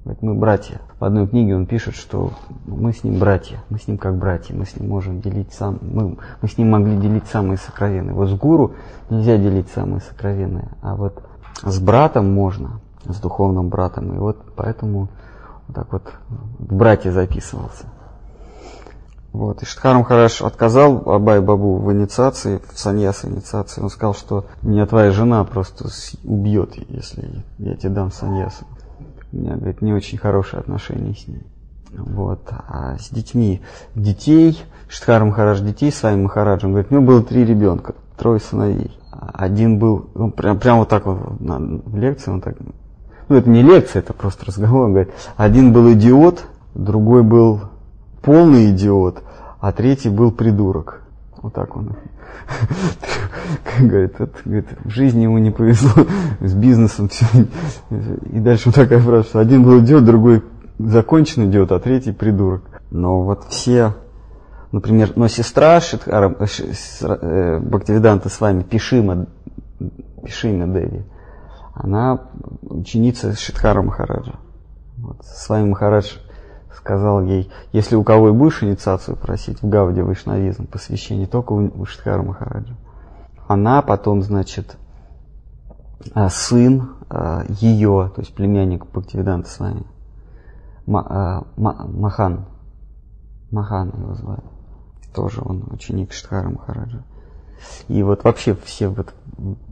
[0.03, 0.79] Говорит, мы братья.
[0.99, 2.31] В одной книге он пишет, что
[2.65, 5.77] мы с ним братья, мы с ним как братья, мы с ним можем делить сам,
[5.81, 8.15] мы, мы с ним могли делить самые сокровенные.
[8.15, 8.73] Вот с гуру
[9.09, 11.21] нельзя делить самые сокровенные, а вот
[11.61, 14.15] с братом можно, с духовным братом.
[14.15, 15.09] И вот поэтому
[15.69, 16.13] вот так вот
[16.57, 17.85] в братья записывался.
[19.31, 19.61] Вот.
[19.61, 23.81] И Штхарам Хараш отказал Абай Бабу в инициации, в саньяс инициации.
[23.81, 25.89] Он сказал, что меня твоя жена просто
[26.23, 28.65] убьет, если я тебе дам саньясу.
[29.31, 31.43] У меня, говорит, не очень хорошие отношения с ней.
[31.91, 32.41] Вот.
[32.49, 33.61] А с детьми,
[33.93, 38.97] детей, Штхар Махарадж детей с вами Махараджем, говорит, у него было три ребенка, трое сыновей.
[39.11, 42.55] Один был, он прям, прям вот так вот на, в лекции, он так,
[43.29, 47.61] ну это не лекция, это просто разговор, он говорит, один был идиот, другой был
[48.21, 49.23] полный идиот,
[49.59, 51.01] а третий был придурок.
[51.41, 51.95] Вот так он.
[53.79, 56.05] Говорит, это, говорит, в жизни ему не повезло
[56.41, 57.09] с бизнесом.
[57.09, 57.25] Все.
[58.31, 60.43] И дальше вот такая фраза, что один был идиот, другой
[60.79, 62.63] законченный идиот, а третий придурок.
[62.91, 63.93] Но вот все,
[64.71, 69.27] например, но сестра Шитхара, э, Бхактивиданта с вами, Пишима,
[70.23, 71.03] Пишима Деви,
[71.79, 72.19] она
[72.61, 74.35] ученица Шитхара Махараджа.
[74.97, 76.17] Вот, с вами Махарадж
[76.75, 81.85] сказал ей, если у кого и будешь инициацию просить в Гавде Вайшнавизм, посвящение только у
[81.85, 82.75] Штхара Махараджа.
[83.47, 84.77] Она потом, значит,
[86.13, 89.83] а, сын а, ее, то есть племянник Бхактивиданта с вами,
[90.93, 92.45] а, Махан,
[93.51, 94.43] Махан его звали,
[95.15, 97.03] тоже он ученик Штхара Махараджа.
[97.87, 99.13] И вот вообще все вот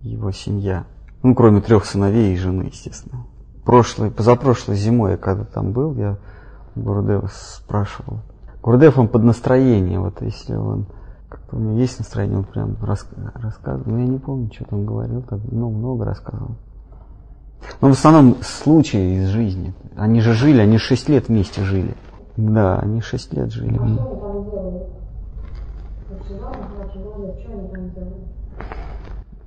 [0.03, 0.85] его семья,
[1.23, 3.25] ну кроме трех сыновей и жены, естественно.
[3.65, 6.17] Прошлой, позапрошлой зимой я когда там был, я
[6.75, 8.19] Гурдев спрашивал.
[8.61, 10.87] Гурдев он под настроение, вот если он
[11.29, 13.05] как-то у него есть настроение, он прям рас,
[13.35, 13.91] рассказывал.
[13.91, 16.55] Ну, я не помню, что там говорил, так ну, много рассказывал.
[17.81, 19.73] Но в основном случаи из жизни.
[19.95, 21.95] Они же жили, они шесть лет вместе жили.
[22.37, 23.79] Да, они шесть лет жили.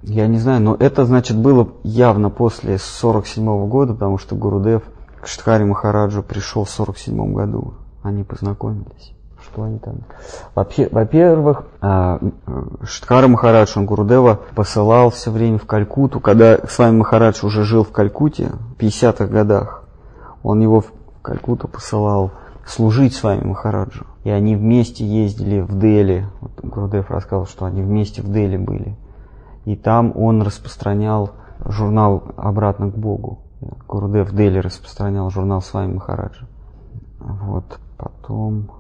[0.03, 4.83] Я не знаю, но это, значит, было явно после 47 -го года, потому что Гурудев
[5.21, 7.75] к Штхари Махараджу пришел в 47 году.
[8.03, 9.15] Они познакомились.
[9.43, 10.03] Что они там?
[10.55, 12.19] Вообще, во-первых, а,
[12.83, 16.21] Штхара Махарадж, он Гурудева посылал все время в Калькуту.
[16.21, 19.85] Когда с вами Махарадж уже жил в Калькуте в 50-х годах,
[20.43, 20.93] он его в
[21.23, 22.33] Калькуту посылал
[22.67, 24.07] служить с вами Махараджу.
[24.25, 26.27] И они вместе ездили в Дели.
[26.41, 28.97] Вот Гурудев рассказал, что они вместе в Дели были.
[29.65, 31.33] И там он распространял
[31.65, 33.41] журнал «Обратно к Богу».
[33.87, 36.47] Гурудев Дели распространял журнал с вами Махараджа.
[37.19, 37.79] Вот.
[37.99, 38.71] Потом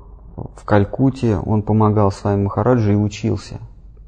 [0.57, 3.59] в Калькутте он помогал с вами Махараджа и учился.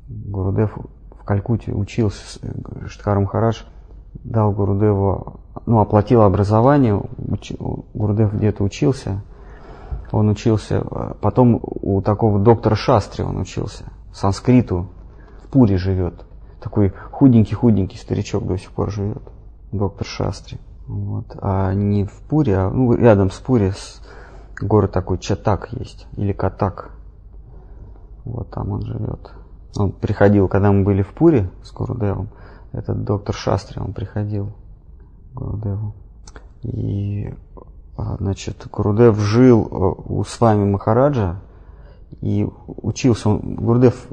[0.08, 0.76] Гурудев
[1.10, 2.40] в Калькутте учился.
[2.86, 3.64] Штхар Махарадж
[4.24, 7.00] дал Гурудеву, ну, оплатил образование.
[7.18, 7.52] Уч,
[7.92, 9.22] Гурудев где-то учился.
[10.10, 10.82] Он учился,
[11.20, 13.84] потом у такого доктора Шастри он учился.
[14.12, 14.88] Санскриту
[15.44, 16.26] в Пуре живет.
[16.62, 19.22] Такой худенький-худенький старичок до сих пор живет
[19.72, 20.58] доктор Шастри.
[20.86, 21.26] Вот.
[21.40, 24.00] А не в Пуре, а ну, рядом с Пури с,
[24.60, 26.90] город такой Чатак есть, или Катак.
[28.24, 29.32] Вот там он живет.
[29.76, 32.28] Он приходил, когда мы были в Пуре с Гурудевом,
[32.72, 34.52] этот доктор Шастри, он приходил
[35.32, 35.94] к Гурудеву.
[36.62, 37.34] И,
[37.96, 41.40] а, значит, Гурудев жил э, у с вами Махараджа
[42.20, 43.30] и учился.
[43.30, 44.06] Он, Гурудев,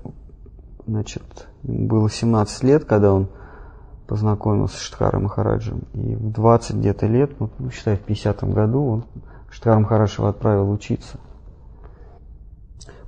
[0.87, 3.27] значит, было 17 лет, когда он
[4.07, 5.83] познакомился с Штхаром Махараджем.
[5.93, 9.05] И в 20 где-то лет, ну, считай, в 50-м году, он
[9.51, 11.19] Штхар Махарадж отправил учиться.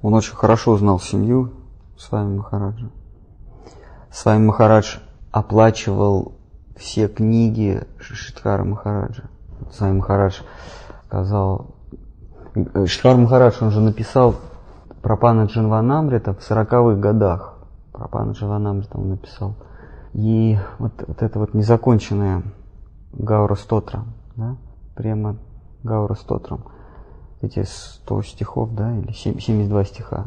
[0.01, 1.53] Он очень хорошо знал семью
[1.97, 2.89] с вами Махараджа.
[4.11, 4.97] С вами Махарадж
[5.31, 6.33] оплачивал
[6.75, 9.23] все книги Штхара Махараджа.
[9.71, 10.41] С вами Махарадж
[11.07, 11.75] сказал...
[12.85, 14.35] Штхар Махарадж, он же написал
[15.01, 17.60] про пана Джанванамрита в 40-х годах.
[18.01, 19.55] Про пана Джанванамрита он написал–
[20.13, 22.43] и вот, вот это вот незаконченное
[23.13, 24.03] Гаура Стотра,
[24.35, 24.57] да,
[24.95, 25.37] прямо
[25.83, 26.65] Гаура Стотром,
[27.41, 30.25] эти 100 стихов, да, или 72 стиха.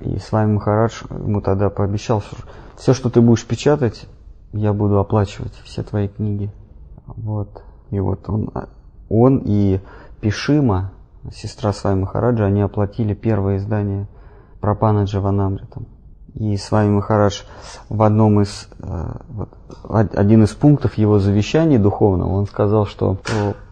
[0.00, 2.36] И с вами Махарадж ему тогда пообещал, что
[2.76, 4.06] все, что ты будешь печатать,
[4.52, 6.52] я буду оплачивать все твои книги.
[7.06, 7.62] Вот.
[7.90, 8.50] И вот он,
[9.08, 9.80] он и
[10.20, 10.92] Пишима,
[11.32, 14.06] сестра с вами Махараджа, они оплатили первое издание
[14.60, 15.86] Пропана Джаванамритам.
[16.34, 17.42] И с вами Махарадж
[17.88, 19.14] в одном из, э,
[19.88, 23.18] один из пунктов его завещания духовного, он сказал, что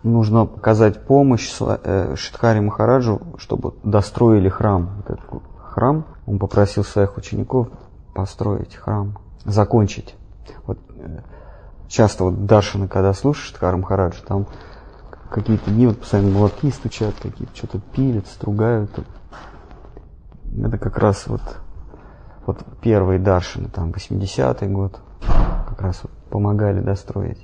[0.05, 5.03] нужно оказать помощь э, Шидхари Махараджу, чтобы достроили храм.
[5.05, 5.21] Этот
[5.59, 7.69] храм, он попросил своих учеников
[8.15, 10.15] построить храм, закончить.
[10.65, 11.21] Вот э,
[11.89, 14.47] часто вот Даршина, когда слушаешь Тхара Махараджа, там
[15.31, 18.91] какие-то дни вот постоянно молотки стучат, какие-то что-то пилят, стругают.
[20.57, 21.41] Это как раз вот,
[22.47, 25.01] вот первые Даршины, там 80-й год,
[25.69, 27.39] как раз вот помогали достроить.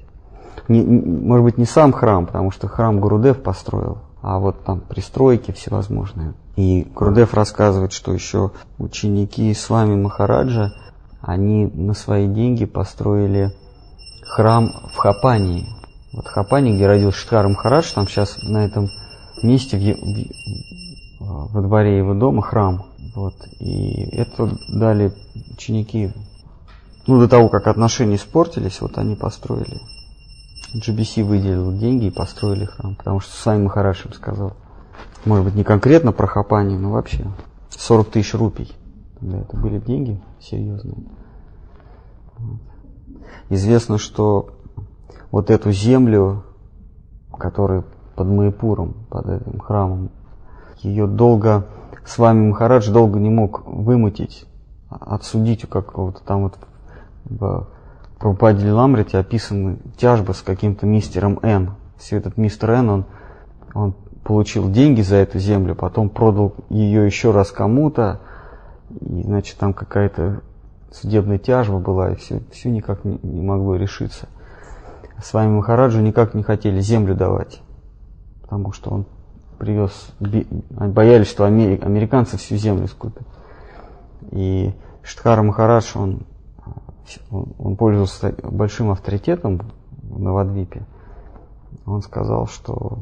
[0.68, 5.53] Не, может быть, не сам храм, потому что храм Гурудев построил, а вот там пристройки
[5.53, 6.34] всевозможные.
[6.57, 10.72] И Гурудев рассказывает, что еще ученики с вами Махараджа,
[11.20, 13.53] они на свои деньги построили
[14.28, 15.66] храм в Хапании.
[16.12, 18.88] Вот Хапани, где родился Штхар Махарадж, там сейчас на этом
[19.42, 19.82] месте в,
[21.20, 22.84] в, во дворе его дома храм.
[23.15, 23.35] Вот.
[23.59, 25.13] И это дали
[25.53, 26.13] ученики.
[27.07, 29.81] Ну, до того, как отношения испортились, вот они построили.
[30.75, 34.53] GBC выделил деньги и построили храм, потому что сами Махарадж им сказал.
[35.25, 37.27] Может быть, не конкретно про Хапани, но вообще.
[37.71, 38.73] 40 тысяч рупий.
[39.19, 40.97] Тогда это были деньги серьезные.
[43.51, 44.51] Известно, что
[45.31, 46.45] вот эту землю,
[47.37, 47.85] которая
[48.15, 50.11] под Майпуром, под этим храмом,
[50.83, 51.67] ее долго,
[52.09, 54.47] с вами Махарадж долго не мог вымутить,
[54.89, 56.59] отсудить у какого-то там вот
[57.27, 57.69] в
[58.19, 61.75] Прабхупаде Ламрите описаны тяжбы с каким-то мистером Н.
[61.99, 63.05] Все этот мистер Н, он,
[63.75, 63.95] он
[64.25, 68.21] получил деньги за эту землю, потом продал ее еще раз кому-то,
[68.91, 70.41] и, значит, там какая-то
[70.91, 74.29] судебная тяжба была, и все, все никак не, не могло решиться.
[75.23, 77.61] С вами Махараджу никак не хотели землю давать,
[78.41, 79.07] потому что он
[79.59, 83.27] привез, боялись, что американцы всю землю скупят.
[84.31, 86.23] И Штхара Махарадж, он,
[87.31, 89.61] он, пользовался большим авторитетом
[90.03, 90.83] в Новодвипе.
[91.87, 92.99] Он сказал, что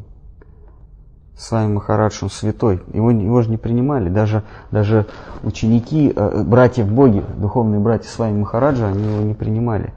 [1.36, 2.82] с вами Махарадж, он святой.
[2.92, 4.08] Его, его же не принимали.
[4.08, 5.06] Даже, даже
[5.42, 9.92] ученики, э, братья в Боге, духовные братья с вами Махараджа, они его не принимали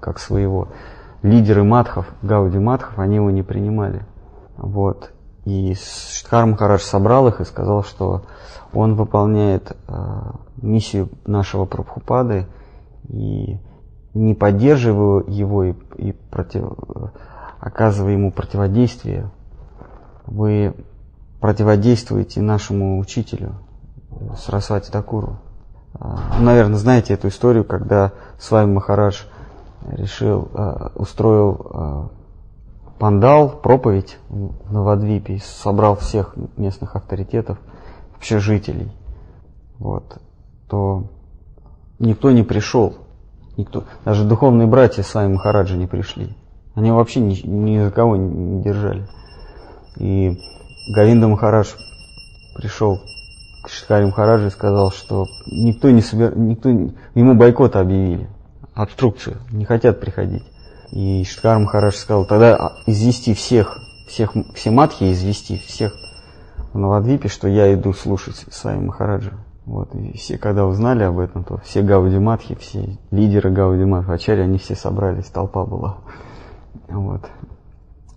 [0.00, 0.68] как своего.
[1.22, 4.02] Лидеры матхов, Гауди матхов, они его не принимали.
[4.56, 5.12] Вот.
[5.46, 8.22] И Штхар Махарадж собрал их и сказал, что
[8.72, 10.30] он выполняет э,
[10.60, 12.46] миссию нашего Прабхупады
[13.08, 13.56] и
[14.12, 16.64] не поддерживая его и, и против,
[17.60, 19.30] оказывая ему противодействие,
[20.26, 20.74] вы
[21.40, 23.54] противодействуете нашему учителю
[24.36, 25.38] Сарасвати Такуру.
[25.94, 29.22] А, наверное, знаете эту историю, когда с вами Махарадж
[29.92, 32.10] решил, а, устроил
[32.98, 37.58] пандал, проповедь в Новодвипе, собрал всех местных авторитетов,
[38.14, 38.90] вообще жителей,
[39.78, 40.18] вот,
[40.68, 41.04] то
[41.98, 42.94] никто не пришел,
[43.56, 46.34] никто, даже духовные братья с вами Махараджа не пришли.
[46.74, 49.06] Они вообще ни, ни за кого не держали.
[49.96, 50.36] И
[50.94, 51.72] Гавинда Махарадж
[52.54, 53.00] пришел
[53.64, 56.36] к Шиткари Махараджу и сказал, что никто не собер...
[56.36, 56.68] никто...
[56.68, 58.28] ему бойкот объявили,
[58.74, 60.44] обструкцию, не хотят приходить.
[60.90, 65.94] И Шиткар Махарадж сказал, тогда извести всех, всех, все матхи извести, всех
[66.72, 69.32] в Навадвипе, что я иду слушать с вами Махараджа.
[69.64, 74.10] Вот, и все, когда узнали об этом, то все Гауди Матхи, все лидеры Гауди Матхи,
[74.10, 75.98] Ачари, они все собрались, толпа была.
[76.88, 77.28] Вот.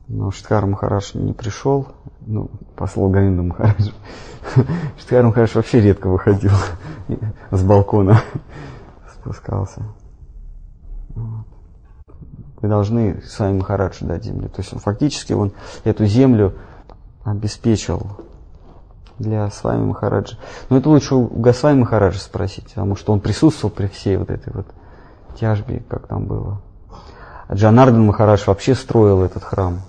[0.08, 1.88] Но Штхар Махараш не пришел,
[2.22, 3.94] ну, послал Говинда Махараджа.
[5.00, 6.52] Штхар Махараш вообще редко выходил
[7.52, 8.22] с балкона,
[9.16, 9.84] спускался.
[12.62, 14.50] Вы должны сами Махарадж дать землю.
[14.50, 15.54] То есть он, фактически он
[15.86, 16.56] эту землю
[17.24, 18.06] обеспечил
[19.18, 20.38] для Свами Махараджа.
[20.70, 24.52] Но это лучше у Госвами Махараджа спросить, потому что он присутствовал при всей вот этой
[24.54, 24.66] вот
[25.40, 26.62] тяжбе, как там было.
[27.48, 29.80] А Джанардан Махарадж вообще строил этот храм.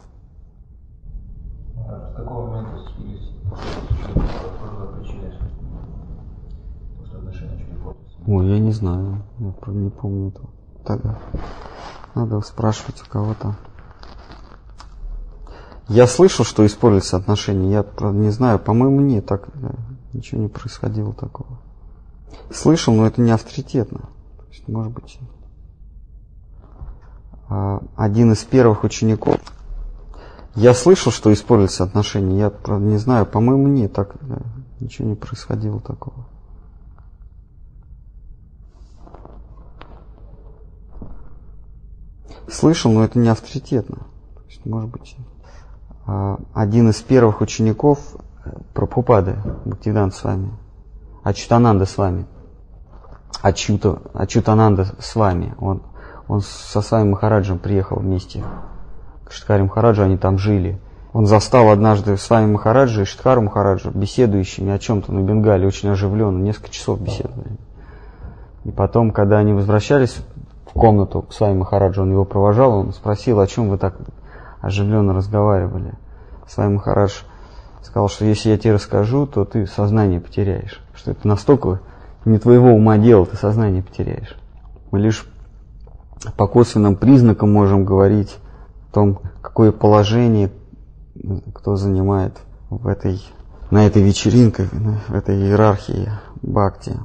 [8.27, 9.23] Ой, я не знаю.
[9.41, 10.51] Я не помню этого.
[10.85, 11.19] Тогда
[12.21, 13.57] надо спрашивать у кого-то.
[15.89, 17.73] Я слышал, что используются отношения.
[17.73, 18.59] Я, правда, не знаю.
[18.59, 19.27] По-моему, нет.
[19.27, 19.73] Так, да,
[20.13, 21.61] ничего не происходило такого.
[22.53, 24.01] Слышал, но это не авторитетно.
[24.39, 25.19] То есть, может быть,
[27.49, 29.41] а, один из первых учеников.
[30.55, 32.39] Я слышал, что используются отношения.
[32.39, 33.27] Я, правда, не знаю.
[33.27, 33.93] По-моему, нет.
[33.93, 34.43] Так, да,
[34.79, 36.30] ничего не происходило такого.
[42.51, 43.99] Слышал, но это не авторитетно.
[44.35, 45.17] То есть, может быть,
[46.07, 48.01] а, один из первых учеников
[48.45, 50.51] э, Прабхупады, Бхактивиданта с вами,
[51.23, 52.27] Ачутананда с вами,
[53.43, 55.83] Ачута, Ачутананда с вами, он,
[56.27, 58.43] он со своим Махараджем приехал вместе
[59.25, 60.81] к Штхаре Махараджу, они там жили.
[61.13, 65.89] Он застал однажды с вами Махараджа и Штхару Махараджа беседующими о чем-то на Бенгале, очень
[65.89, 67.57] оживленно, несколько часов беседовали.
[68.65, 70.19] И потом, когда они возвращались
[70.71, 73.97] в комнату к Свами Махараджа, он его провожал, он спросил, о чем вы так
[74.61, 75.95] оживленно разговаривали.
[76.47, 77.23] Свами Махарадж
[77.83, 80.81] сказал, что если я тебе расскажу, то ты сознание потеряешь.
[80.95, 81.81] Что это настолько
[82.25, 84.37] не твоего ума дело, ты сознание потеряешь.
[84.91, 85.27] Мы лишь
[86.37, 88.39] по косвенным признакам можем говорить
[88.91, 90.51] о том, какое положение
[91.55, 93.23] кто занимает в этой,
[93.71, 94.65] на этой вечеринке,
[95.09, 96.11] в этой иерархии
[96.43, 96.97] бхакти.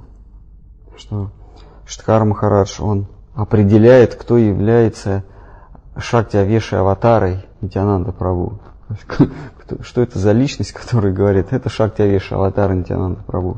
[0.97, 1.32] Что
[1.86, 5.24] Штхар Махарадж, он определяет, кто является
[5.98, 8.60] Шакти Авеши Аватарой Нитянанда Прабу.
[9.82, 13.56] Что это за личность, которая говорит, это Шакти Авеши Аватара Нитянанда Прабу.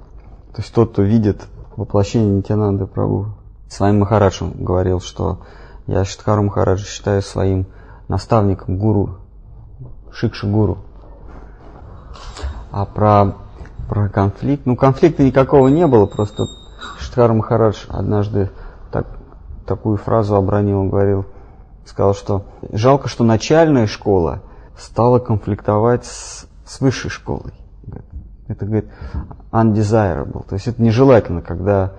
[0.54, 3.28] То есть тот, кто видит воплощение Нитянанда Прабу.
[3.70, 5.42] С вами Махарадж говорил, что
[5.88, 7.68] я Штхару Махараджа считаю своим
[8.08, 9.18] наставником, гуру,
[10.12, 10.80] Шикша гуру.
[12.72, 13.36] А про,
[13.90, 16.46] про конфликт, ну конфликта никакого не было, просто
[17.00, 18.50] Штхар Махарадж однажды
[19.68, 21.26] такую фразу обронил, он говорил,
[21.86, 24.42] сказал, что жалко, что начальная школа
[24.78, 27.54] стала конфликтовать с, с высшей школой.
[28.48, 28.90] Это, говорит,
[29.52, 30.48] undesirable.
[30.48, 31.94] То есть это нежелательно, когда,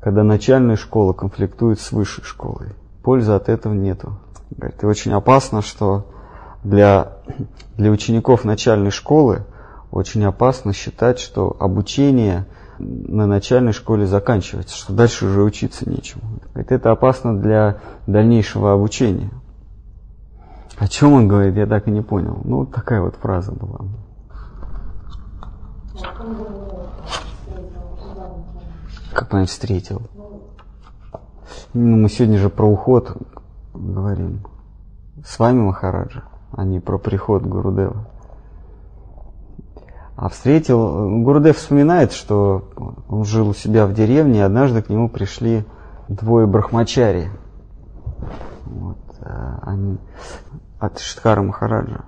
[0.00, 2.74] когда начальная школа конфликтует с высшей школой.
[3.02, 4.18] Пользы от этого нету.
[4.50, 6.06] Говорит, и очень опасно, что
[6.64, 7.18] для,
[7.76, 9.44] для учеников начальной школы
[9.90, 12.46] очень опасно считать, что обучение
[12.78, 16.22] на начальной школе заканчивается, что дальше уже учиться нечему.
[16.52, 19.30] Говорит, это опасно для дальнейшего обучения.
[20.76, 22.40] О чем он говорит, я так и не понял.
[22.44, 23.80] Ну, вот такая вот фраза была.
[29.12, 30.02] Как понять встретил?
[31.72, 33.16] Ну, мы сегодня же про уход
[33.72, 34.40] говорим.
[35.24, 38.08] С вами, Махараджа, а не про приход Гурудева.
[40.16, 42.68] А встретил, Гурудев вспоминает, что
[43.08, 45.64] он жил у себя в деревне, и однажды к нему пришли
[46.08, 47.30] двое брахмачари.
[48.64, 49.98] Вот, а они,
[50.78, 52.04] от Штхара Махараджа.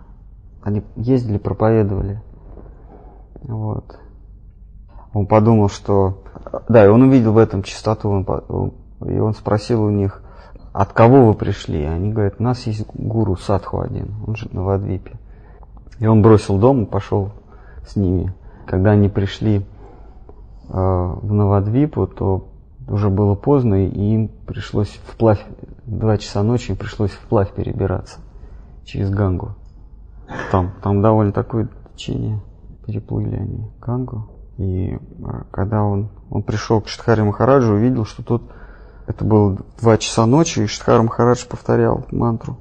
[0.63, 2.23] Они ездили, проповедовали.
[3.43, 3.99] Вот.
[5.13, 6.23] Он подумал, что...
[6.69, 8.73] Да, и он увидел в этом чистоту, он,
[9.05, 10.23] и он спросил у них,
[10.73, 11.85] от кого вы пришли?
[11.85, 15.19] Они говорят, у нас есть гуру Садху один, он же на Вадвипе.
[15.99, 17.33] И он бросил дом и пошел
[17.87, 18.35] с ними.
[18.67, 19.63] Когда они пришли э,
[20.69, 22.49] в Навадвипу, то
[22.89, 25.45] уже было поздно, и им пришлось вплавь,
[25.85, 28.21] два часа ночи им пришлось вплавь перебираться
[28.85, 29.55] через Гангу.
[30.51, 32.41] Там, там довольно такое течение.
[32.87, 34.31] Переплыли они Гангу.
[34.59, 34.99] И э,
[35.51, 38.43] когда он, он пришел к Штхаре Махараджу, увидел, что тот,
[39.07, 42.59] это было два часа ночи, и Штхар Махарадж повторял мантру.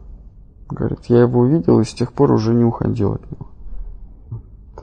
[0.70, 3.48] Говорит, я его увидел и с тех пор уже не уходил от него.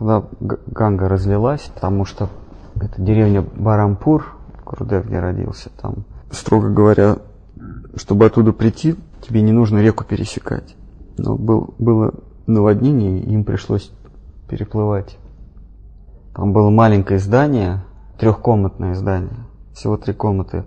[0.03, 2.29] Тогда Ганга разлилась, потому что
[2.75, 4.35] это деревня Барампур,
[4.67, 7.19] Гурудев, где родился, там, строго говоря,
[7.95, 10.75] чтобы оттуда прийти, тебе не нужно реку пересекать.
[11.19, 12.15] Но был, было
[12.49, 13.93] наводнение, им пришлось
[14.49, 15.19] переплывать.
[16.35, 17.85] Там было маленькое здание,
[18.19, 20.65] трехкомнатное здание, всего три комнаты.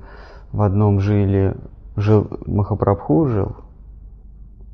[0.53, 1.57] В одном жили,
[1.97, 3.57] жил Махапрабху жил,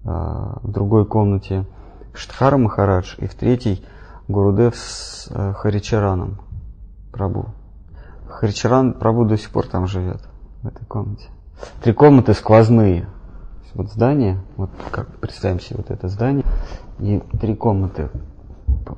[0.06, 1.66] а в другой комнате
[2.14, 3.84] Штхара Махарадж, и в третьей
[4.32, 6.42] Гурудев с э, Харичараном
[7.12, 7.50] Прабу.
[8.28, 10.22] Харичаран Прабу до сих пор там живет,
[10.64, 11.30] в этой комнате.
[11.84, 13.08] Три комнаты сквозные.
[13.74, 16.44] Вот здание, вот как представим себе вот это здание,
[17.00, 18.10] и три комнаты,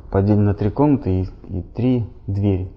[0.10, 2.72] поделено на три комнаты и, и три двери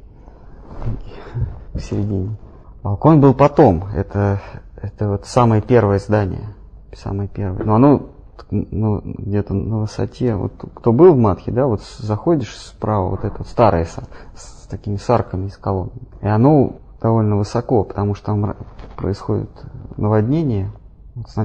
[1.72, 2.36] в середине.
[2.82, 4.40] Балкон был потом, это,
[4.76, 6.54] это вот самое первое здание,
[6.94, 7.64] самое первое.
[7.64, 8.10] Но оно
[8.50, 13.38] ну, где-то на высоте, вот кто был в Матхе, да, вот заходишь справа, вот это
[13.38, 13.98] вот старое с,
[14.36, 18.56] с такими сарками из колонн, и оно довольно высоко, потому что там
[18.96, 19.50] происходит
[19.96, 20.70] наводнение.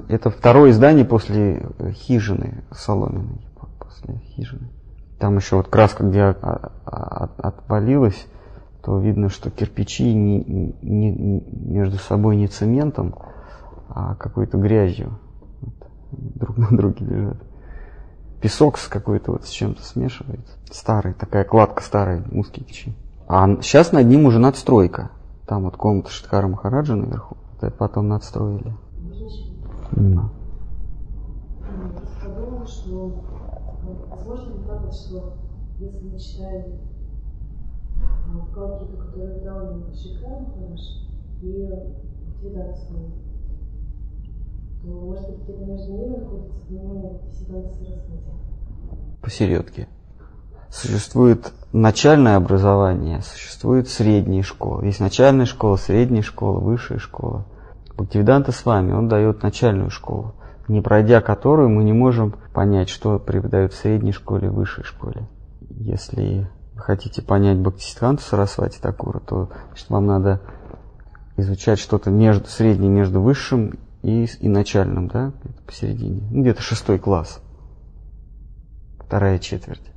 [0.09, 3.47] Это второе здание после хижины соломенной,
[3.79, 4.69] после хижины.
[5.19, 6.23] Там еще вот краска, где
[6.85, 8.27] отвалилась,
[8.83, 10.43] то видно, что кирпичи не,
[10.81, 13.15] не, между собой не цементом,
[13.89, 15.19] а какой-то грязью
[16.11, 17.37] друг на друге лежат.
[18.41, 20.57] Песок с какой-то вот с чем-то смешивается.
[20.71, 22.93] Старый, такая кладка старая, узкие печи.
[23.27, 25.11] А сейчас над ним уже надстройка.
[25.45, 27.37] Там вот комната Штхара Махараджа наверху.
[27.57, 28.73] Это потом надстроили.
[29.91, 30.29] Да.
[32.23, 33.23] Подумала, что
[34.09, 35.33] возможно ли правда, что
[35.79, 36.79] если мы читаем
[38.53, 40.43] какие-то, которые дал нам Шикар
[41.41, 41.69] и
[42.41, 42.75] Веда
[44.81, 49.21] то, может быть, где-то между ними находится понимание Сиданта Сарасвати.
[49.21, 49.87] Посередке.
[50.69, 54.83] Существует начальное образование, существует средняя школа.
[54.83, 57.45] Есть начальная школа, средняя школа, высшая школа.
[57.95, 60.33] Бхактивиданта с вами, он дает начальную школу,
[60.67, 65.27] не пройдя которую мы не можем понять, что преподают в средней школе высшей школе.
[65.69, 70.41] Если вы хотите понять Бхактисидханту Сарасвати Такура, то значит, вам надо
[71.37, 73.73] изучать что-то между, среднее между высшим
[74.03, 75.31] и, и начальным, да,
[75.65, 76.21] посередине.
[76.31, 77.41] Ну, где-то шестой класс,
[78.99, 79.91] вторая четверть.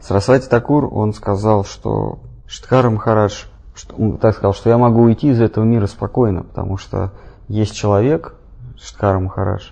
[0.00, 3.44] Сарасвати Такур, он сказал, что Штхара Махарадж,
[3.74, 7.12] что, он так сказал, что я могу уйти из этого мира спокойно, потому что
[7.48, 8.34] есть человек,
[8.76, 9.70] Штхара Махарадж,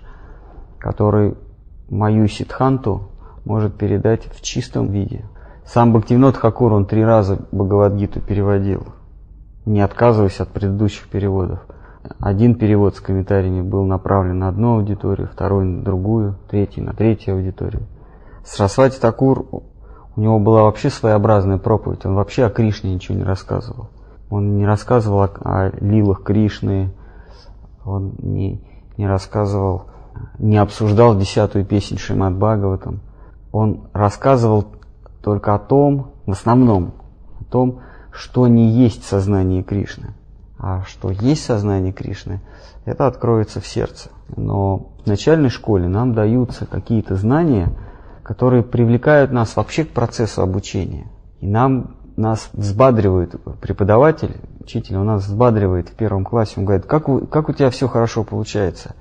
[0.78, 1.36] который
[1.90, 3.10] мою ситханту
[3.44, 5.26] может передать в чистом виде.
[5.66, 8.86] Сам Бхактивинод Хакур, он три раза Бхагавадгиту переводил,
[9.64, 11.60] не отказываясь от предыдущих переводов.
[12.18, 17.34] Один перевод с комментариями был направлен на одну аудиторию, второй на другую, третий на третью
[17.34, 17.86] аудиторию.
[18.44, 19.46] Срасвати Такур,
[20.16, 23.88] у него была вообще своеобразная проповедь, он вообще о Кришне ничего не рассказывал.
[24.30, 26.92] Он не рассказывал о, о лилах Кришны,
[27.84, 28.60] он не,
[28.96, 29.84] не рассказывал,
[30.38, 33.00] не обсуждал десятую песнь Шримад Бхагаватам.
[33.52, 34.66] Он рассказывал
[35.22, 36.94] только о том, в основном,
[37.40, 37.80] о том,
[38.10, 40.14] что не есть сознание Кришны.
[40.62, 42.40] А что есть сознание Кришны,
[42.84, 44.10] это откроется в сердце.
[44.36, 47.72] Но в начальной школе нам даются какие-то знания,
[48.22, 51.08] которые привлекают нас вообще к процессу обучения.
[51.40, 57.08] И нам, нас взбадривает преподаватель, учитель, он нас взбадривает в первом классе, он говорит, как,
[57.08, 58.94] у, как у тебя все хорошо получается.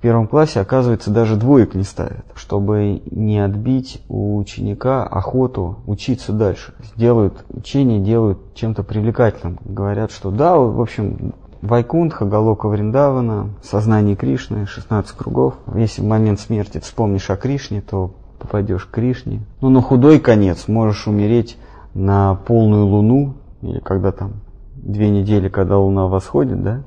[0.00, 6.32] В первом классе, оказывается, даже двоек не ставят, чтобы не отбить у ученика охоту учиться
[6.32, 6.72] дальше.
[6.96, 9.58] Делают учение, делают чем-то привлекательным.
[9.62, 15.56] Говорят, что да, в общем, Вайкунтха, Галока Вриндавана, сознание Кришны, 16 кругов.
[15.74, 19.42] Если в момент смерти вспомнишь о Кришне, то попадешь к Кришне.
[19.60, 21.58] Ну, на худой конец можешь умереть
[21.92, 24.40] на полную луну, или когда там
[24.76, 26.84] две недели, когда луна восходит, да?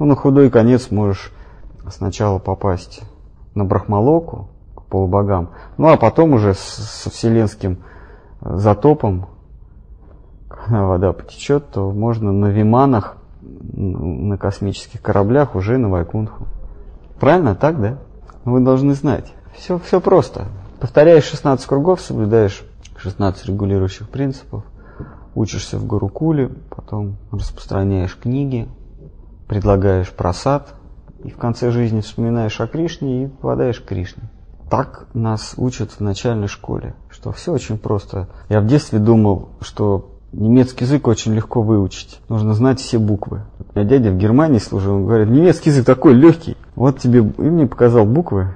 [0.00, 1.32] Ну, на худой конец можешь
[1.90, 3.02] сначала попасть
[3.54, 7.78] на Брахмалоку, к полубогам, ну, а потом уже с, со вселенским
[8.40, 9.26] затопом,
[10.48, 16.46] когда вода потечет, то можно на виманах, на космических кораблях уже на Вайкунху.
[17.20, 17.98] Правильно так, да?
[18.44, 19.32] Вы должны знать.
[19.56, 20.46] Все, все просто.
[20.80, 22.64] Повторяешь 16 кругов, соблюдаешь
[22.96, 24.64] 16 регулирующих принципов,
[25.34, 28.68] учишься в Гурукуле, потом распространяешь книги,
[29.48, 30.74] предлагаешь просад,
[31.28, 34.24] и в конце жизни вспоминаешь о Кришне и попадаешь к Кришне.
[34.70, 38.28] Так нас учат в начальной школе, что все очень просто.
[38.48, 42.20] Я в детстве думал, что Немецкий язык очень легко выучить.
[42.28, 43.40] Нужно знать все буквы.
[43.74, 46.54] Меня дядя в Германии служил, он говорит, немецкий язык такой легкий.
[46.74, 48.48] Вот тебе, и мне показал буквы,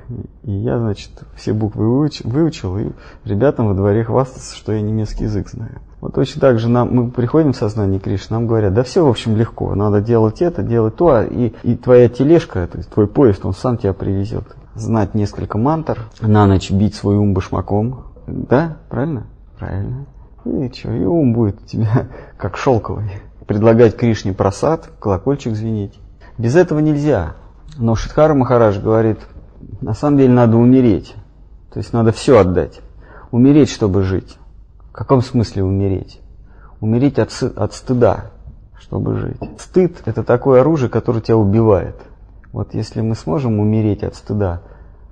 [0.42, 2.90] и я, значит, все буквы выучил, выучил и
[3.24, 5.80] ребятам во дворе хвастаться, что я немецкий язык знаю.
[6.02, 9.08] Вот точно так же нам, мы приходим в сознание Кришны, нам говорят, да все, в
[9.08, 13.06] общем, легко, надо делать это, делать то, а и, и твоя тележка, то есть твой
[13.06, 14.42] поезд, он сам тебя привезет.
[14.74, 19.28] Знать несколько мантр, на ночь бить свой ум башмаком, да, правильно?
[19.60, 20.06] Правильно.
[20.44, 23.08] И что, и ум будет у тебя как шелковый.
[23.46, 25.96] Предлагать Кришне просад, колокольчик звенеть.
[26.36, 27.34] Без этого нельзя.
[27.76, 29.20] Но Шидхара Махарадж говорит,
[29.80, 31.14] на самом деле надо умереть.
[31.72, 32.80] То есть надо все отдать.
[33.30, 34.36] Умереть, чтобы жить.
[34.92, 36.20] В каком смысле умереть?
[36.80, 38.30] Умереть от, от стыда,
[38.78, 39.40] чтобы жить.
[39.58, 41.96] Стыд– это такое оружие, которое тебя убивает.
[42.52, 44.62] Вот если мы сможем умереть от стыда,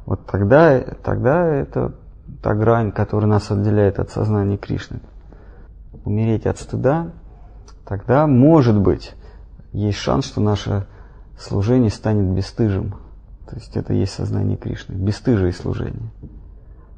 [0.06, 1.94] вот тогда, тогда это
[2.42, 5.00] та грань, которая нас отделяет от сознания Кришны
[6.04, 7.12] умереть от стыда,
[7.86, 9.14] тогда, может быть,
[9.72, 10.86] есть шанс, что наше
[11.38, 12.96] служение станет бесстыжим.
[13.48, 16.10] То есть это есть сознание Кришны, бесстыжие служение.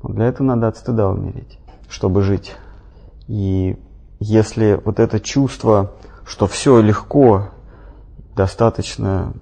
[0.03, 1.59] Но для этого надо от стыда умереть,
[1.89, 2.55] чтобы жить.
[3.29, 3.77] И
[4.21, 5.93] если вот это чувство,
[6.27, 7.49] что все легко,
[8.37, 9.33] достаточно...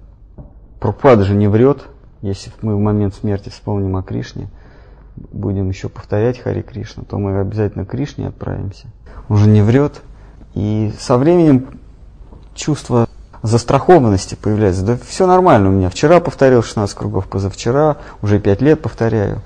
[0.79, 1.83] Прабхупада же не врет,
[2.21, 4.49] если мы в момент смерти вспомним о Кришне,
[5.15, 8.87] будем еще повторять Хари Кришна, то мы обязательно к Кришне отправимся–
[9.31, 10.01] уже не врет.
[10.53, 11.79] И со временем
[12.53, 13.07] чувство
[13.41, 14.83] застрахованности появляется.
[14.83, 15.89] Да все нормально у меня.
[15.89, 19.41] Вчера повторил 16 кругов, позавчера, уже 5 лет повторяю.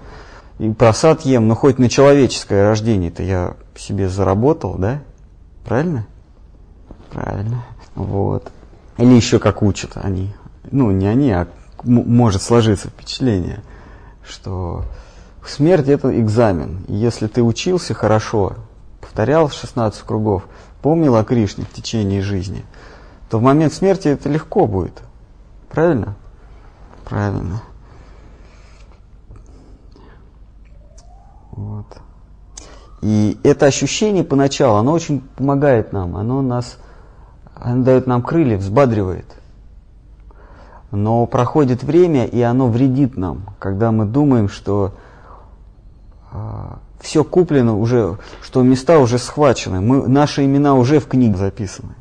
[0.57, 5.01] И просад ем, но хоть на человеческое рождение-то я себе заработал, да?
[5.65, 6.07] Правильно?
[7.11, 7.63] Правильно.
[7.95, 8.51] Вот.
[8.97, 10.33] Или еще как учат они.
[10.71, 11.47] Ну, не они, а
[11.83, 13.61] может сложиться впечатление,
[14.25, 14.85] что
[15.45, 16.85] смерть это экзамен.
[16.87, 18.55] И если ты учился хорошо,
[19.01, 20.47] повторял 16 кругов,
[20.81, 22.63] помнил о Кришне в течение жизни,
[23.29, 25.01] то в момент смерти это легко будет.
[25.69, 26.15] Правильно?
[27.03, 27.61] Правильно.
[31.55, 31.85] Вот.
[33.01, 36.77] И это ощущение поначалу, оно очень помогает нам, оно нас,
[37.55, 39.25] оно дает нам крылья, взбадривает.
[40.91, 44.93] Но проходит время, и оно вредит нам, когда мы думаем, что
[46.31, 51.95] а, все куплено уже, что места уже схвачены, мы, наши имена уже в книге записаны.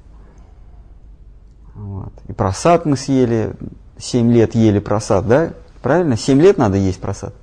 [1.75, 2.13] Вот.
[2.29, 3.55] И просад мы съели,
[3.99, 5.53] 7 лет ели просад, да?
[5.83, 6.17] Правильно?
[6.17, 7.35] 7 лет надо есть просад.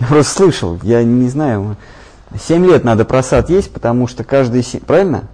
[0.00, 1.76] Я просто слышал, я не знаю.
[2.38, 4.80] 7 лет надо просад есть, потому что каждые 7...
[4.80, 5.28] Правильно?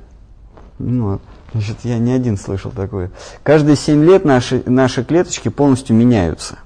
[0.79, 1.21] Ну,
[1.53, 3.11] значит, я не один слышал такое.
[3.43, 6.59] Каждые 7 лет наши, наши клеточки полностью меняются.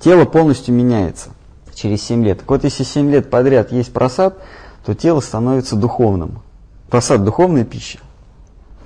[0.00, 1.30] Тело полностью меняется
[1.74, 2.40] через 7 лет.
[2.40, 4.38] Так вот, если 7 лет подряд есть просад,
[4.84, 6.42] то тело становится духовным.
[6.90, 8.00] Просад– духовная пища.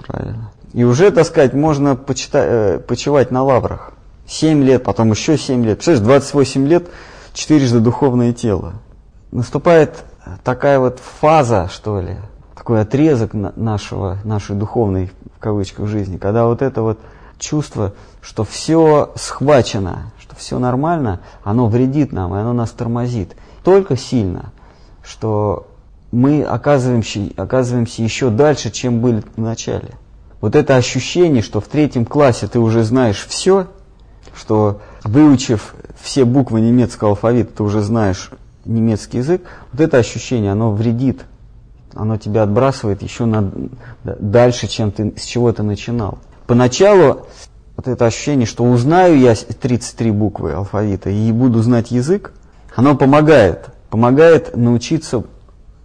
[0.06, 0.50] Правильно.
[0.74, 3.92] И уже, так сказать, можно почитать, э, почивать на лаврах.
[4.26, 5.78] 7 лет, потом еще 7 лет.
[5.78, 6.88] Представляешь, 28 лет–
[7.36, 8.72] четырежды духовное тело.
[9.30, 10.04] Наступает
[10.42, 12.16] такая вот фаза, что ли,
[12.56, 16.98] такой отрезок нашего, нашей духовной, в кавычках, жизни, когда вот это вот
[17.38, 23.36] чувство, что все схвачено, что все нормально, оно вредит нам, и оно нас тормозит.
[23.62, 24.52] Только сильно,
[25.04, 25.66] что
[26.10, 29.90] мы оказываемся, оказываемся еще дальше, чем были в начале.
[30.40, 33.66] Вот это ощущение, что в третьем классе ты уже знаешь все,
[34.34, 35.74] что выучив
[36.06, 38.30] все буквы немецкого алфавита, ты уже знаешь
[38.64, 39.42] немецкий язык,
[39.72, 41.24] вот это ощущение, оно вредит,
[41.94, 43.50] оно тебя отбрасывает еще на,
[44.04, 46.18] дальше, чем ты, с чего ты начинал.
[46.46, 47.26] Поначалу
[47.76, 52.32] вот это ощущение, что узнаю я 33 буквы алфавита и буду знать язык,
[52.76, 55.24] оно помогает, помогает научиться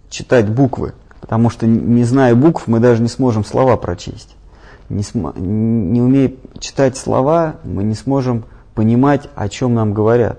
[0.08, 4.36] читать буквы, потому что не зная букв, мы даже не сможем слова прочесть.
[4.88, 8.44] Не, см, не умея читать слова, мы не сможем
[8.74, 10.38] понимать, о чем нам говорят.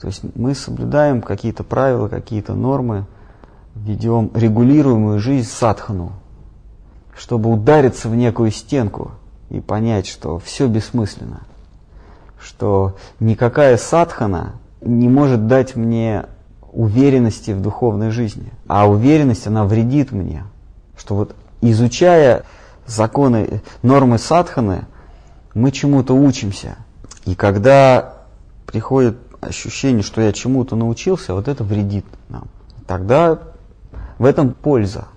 [0.00, 3.06] То есть мы соблюдаем какие-то правила, какие-то нормы,
[3.74, 6.12] ведем регулируемую жизнь садхану,
[7.16, 9.12] чтобы удариться в некую стенку
[9.50, 11.40] и понять, что все бессмысленно,
[12.40, 16.26] что никакая садхана не может дать мне
[16.72, 20.44] уверенности в духовной жизни, а уверенность, она вредит мне,
[20.96, 22.44] что вот изучая
[22.86, 24.84] законы, нормы садханы,
[25.54, 26.76] мы чему-то учимся–
[27.26, 28.14] и когда
[28.66, 32.44] приходит ощущение, что я чему-то научился, вот это вредит нам.
[32.86, 33.40] Тогда
[34.18, 35.08] в этом польза.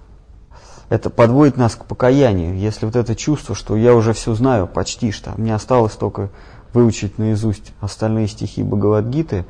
[0.90, 2.58] Это подводит нас к покаянию.
[2.58, 6.32] Если вот это чувство, что я уже все знаю, почти что, мне осталось только
[6.74, 9.46] выучить наизусть остальные стихи Бхагавадгиты,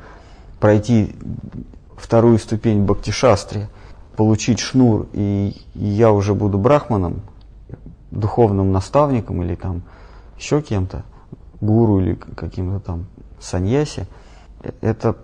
[0.60, 1.16] пройти
[1.96, 3.68] вторую ступень Бхактишастри,
[4.16, 7.22] получить шнур, и, и я уже буду брахманом,
[8.10, 9.82] духовным наставником или там
[10.36, 11.04] еще кем-то,
[11.60, 13.06] гуру или каким-то там
[13.38, 14.06] саньяси,
[14.80, 15.16] это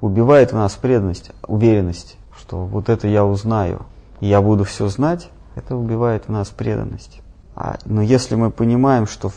[0.00, 3.82] убивает в нас преданность, уверенность, что вот это я узнаю,
[4.20, 7.20] и я буду все знать, это убивает в нас преданность.
[7.54, 9.30] А, но если мы понимаем, что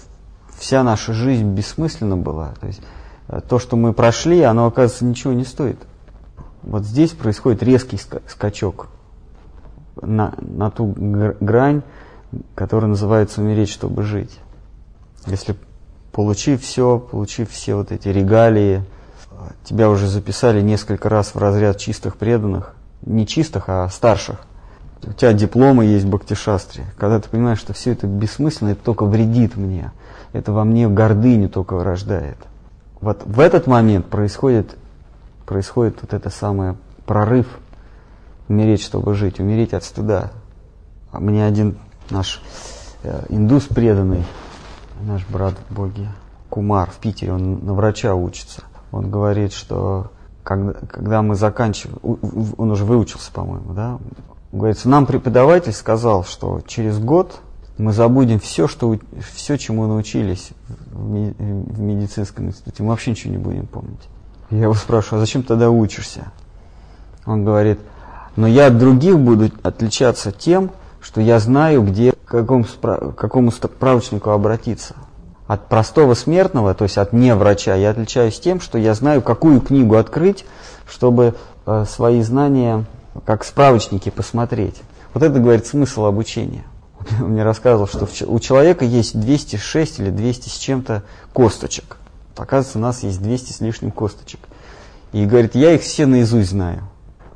[0.57, 2.81] вся наша жизнь бессмысленна была, то есть
[3.27, 5.79] э, то, что мы прошли, оно, оказывается, ничего не стоит.
[6.61, 8.87] Вот здесь происходит резкий скачок
[10.01, 11.83] на, на ту грань,
[12.55, 14.39] которая называется умереть, чтобы жить.
[15.27, 15.55] Если
[16.15, 18.81] получив все, получив все вот эти регалии,
[19.65, 22.73] тебя уже записали несколько раз в разряд чистых преданных,
[23.05, 24.39] не чистых, а старших.
[25.03, 26.85] У тебя дипломы есть в Бхактишастре.
[26.97, 29.91] Когда ты понимаешь, что все это бессмысленно, это только вредит мне.
[30.31, 32.37] Это во мне гордыню только рождает.
[33.01, 34.77] Вот в этот момент происходит,
[35.45, 37.45] происходит вот это самое прорыв.
[38.47, 40.31] Умереть, чтобы жить, умереть от стыда.
[41.11, 41.77] А мне один
[42.09, 42.41] наш
[43.03, 44.23] э, индус преданный
[45.05, 46.09] наш брат в Боге,
[46.49, 48.63] Кумар в Питере, он на врача учится.
[48.91, 50.11] Он говорит, что
[50.43, 51.99] когда, когда мы заканчиваем,
[52.57, 53.99] он уже выучился, по-моему, да,
[54.51, 57.39] говорится, нам преподаватель сказал, что через год
[57.77, 58.97] мы забудем все, что,
[59.33, 60.51] все чему научились
[60.91, 64.07] в медицинском институте, мы вообще ничего не будем помнить.
[64.49, 66.31] Я его спрашиваю, а зачем тогда учишься?
[67.25, 67.79] Он говорит,
[68.35, 70.71] но я от других буду отличаться тем,
[71.05, 74.95] что я знаю, где, к какому, к какому справочнику обратиться.
[75.45, 79.61] От простого смертного, то есть от не врача, я отличаюсь тем, что я знаю, какую
[79.61, 80.45] книгу открыть,
[80.89, 81.35] чтобы
[81.67, 82.85] э, свои знания
[83.23, 84.81] как справочники посмотреть.
[85.13, 86.63] Вот это, говорит, смысл обучения.
[87.21, 91.03] Он мне рассказывал, что у человека есть 206 или 200 с чем-то
[91.33, 91.97] косточек.
[92.35, 94.39] Оказывается, у нас есть 200 с лишним косточек.
[95.11, 96.81] И говорит, я их все наизусть знаю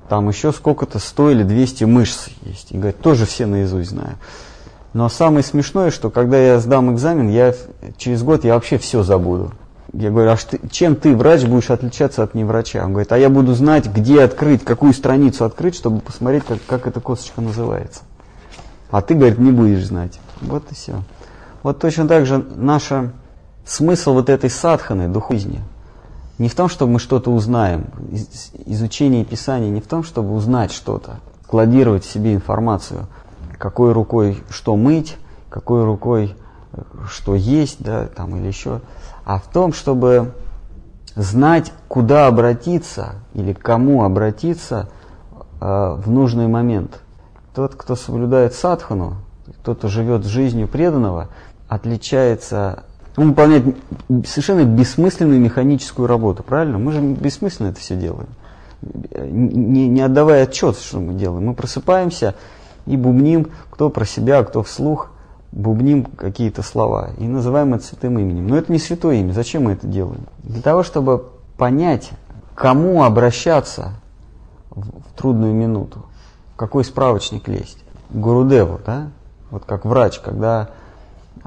[0.09, 2.71] там еще сколько-то 100 или 200 мышц есть.
[2.71, 4.17] И говорит, тоже все наизусть знаю.
[4.93, 7.53] Но самое смешное, что когда я сдам экзамен, я
[7.97, 9.53] через год я вообще все забуду.
[9.93, 12.83] Я говорю, а что, чем ты, врач, будешь отличаться от неврача?
[12.83, 16.87] Он говорит, а я буду знать, где открыть, какую страницу открыть, чтобы посмотреть, как, как
[16.87, 18.01] эта косточка называется.
[18.91, 20.19] А ты, говорит, не будешь знать.
[20.41, 21.03] Вот и все.
[21.63, 23.11] Вот точно так же наша
[23.65, 25.59] смысл вот этой садханы, духовной,
[26.39, 27.87] не в том, чтобы мы что-то узнаем.
[28.65, 33.07] Изучение Писания не в том, чтобы узнать что-то, складировать в себе информацию,
[33.57, 35.17] какой рукой что мыть,
[35.49, 36.35] какой рукой
[36.71, 38.79] э, что есть, да, там или еще,
[39.25, 40.33] а в том, чтобы
[41.15, 44.89] знать, куда обратиться или к кому обратиться
[45.59, 47.01] э, в нужный момент.
[47.53, 49.17] Тот, кто соблюдает садхану,
[49.63, 51.27] тот, кто живет жизнью преданного,
[51.67, 52.83] отличается
[53.19, 53.75] он выполняет
[54.25, 56.77] совершенно бессмысленную механическую работу, правильно?
[56.77, 58.29] Мы же бессмысленно это все делаем.
[58.81, 61.45] Не, не отдавая отчет, что мы делаем.
[61.45, 62.35] Мы просыпаемся
[62.85, 65.11] и бубним, кто про себя, кто вслух,
[65.51, 67.09] бубним какие-то слова.
[67.17, 68.47] И называем это святым именем.
[68.47, 69.33] Но это не святое имя.
[69.33, 70.21] Зачем мы это делаем?
[70.43, 71.25] Для того, чтобы
[71.57, 72.11] понять,
[72.55, 73.95] кому обращаться
[74.69, 76.05] в, трудную минуту.
[76.55, 77.83] Какой справочник лезть.
[78.11, 79.09] Гурудеву, да?
[79.51, 80.69] Вот как врач, когда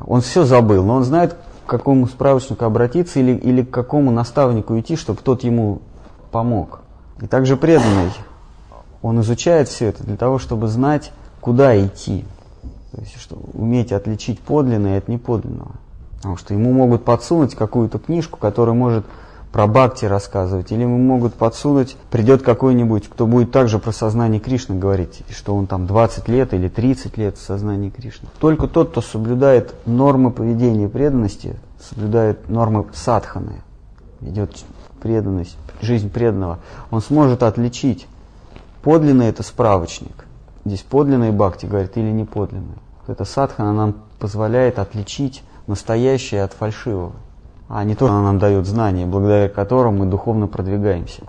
[0.05, 1.35] он все забыл, но он знает,
[1.67, 5.81] к какому справочнику обратиться или, или к какому наставнику идти, чтобы тот ему
[6.31, 6.81] помог.
[7.21, 8.11] И также преданный,
[9.01, 12.25] он изучает все это для того, чтобы знать, куда идти.
[12.93, 15.73] То есть, что, уметь отличить подлинное от неподлинного.
[16.17, 19.05] Потому что ему могут подсунуть какую-то книжку, которая может
[19.53, 24.79] про Бхакти рассказывать, или ему могут подсунуть, придет какой-нибудь, кто будет также про сознание Кришны
[24.79, 28.29] говорить, что он там 20 лет или 30 лет в сознании Кришны.
[28.41, 33.61] Только тот, кто соблюдает нормы поведения преданности, соблюдает нормы садханы,
[34.23, 34.65] ведет
[35.03, 36.59] преданность, жизнь преданного,
[36.91, 38.07] он сможет отличить,
[38.83, 40.25] подлинный это справочник,
[40.65, 42.79] здесь подлинный Бхакти говорит или не подлинный.
[43.07, 47.13] Это садхана нам позволяет отличить настоящее от фальшивого
[47.73, 51.23] а не то, что она нам дает знания, благодаря которым мы духовно продвигаемся.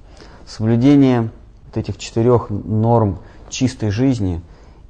[0.45, 1.29] Соблюдение
[1.67, 4.41] вот этих четырех норм чистой жизни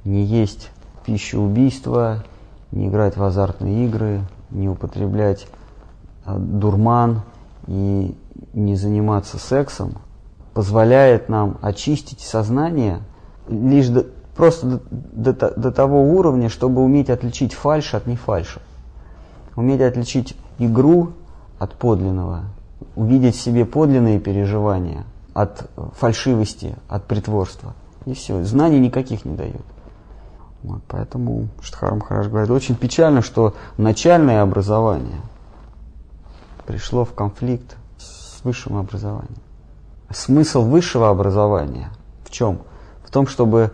[0.04, 0.70] не есть
[1.06, 2.24] пища убийства,
[2.72, 5.46] не играть в азартные игры, не употреблять
[6.24, 7.22] а, дурман
[7.68, 8.16] и
[8.52, 9.92] не заниматься сексом,
[10.54, 12.98] позволяет нам очистить сознание
[13.48, 18.60] лишь до, просто до, до, до того уровня, чтобы уметь отличить фальш от нефальша.
[19.54, 21.12] Уметь отличить игру
[21.58, 22.44] от подлинного,
[22.96, 27.74] увидеть в себе подлинные переживания от фальшивости, от притворства.
[28.06, 28.42] И все.
[28.44, 29.62] Знаний никаких не дает.
[30.62, 35.20] Вот, поэтому Штхар Махарадж говорит, очень печально, что начальное образование
[36.66, 39.36] пришло в конфликт с высшим образованием.
[40.10, 41.90] Смысл высшего образования
[42.24, 42.60] в чем?
[43.04, 43.72] В том, чтобы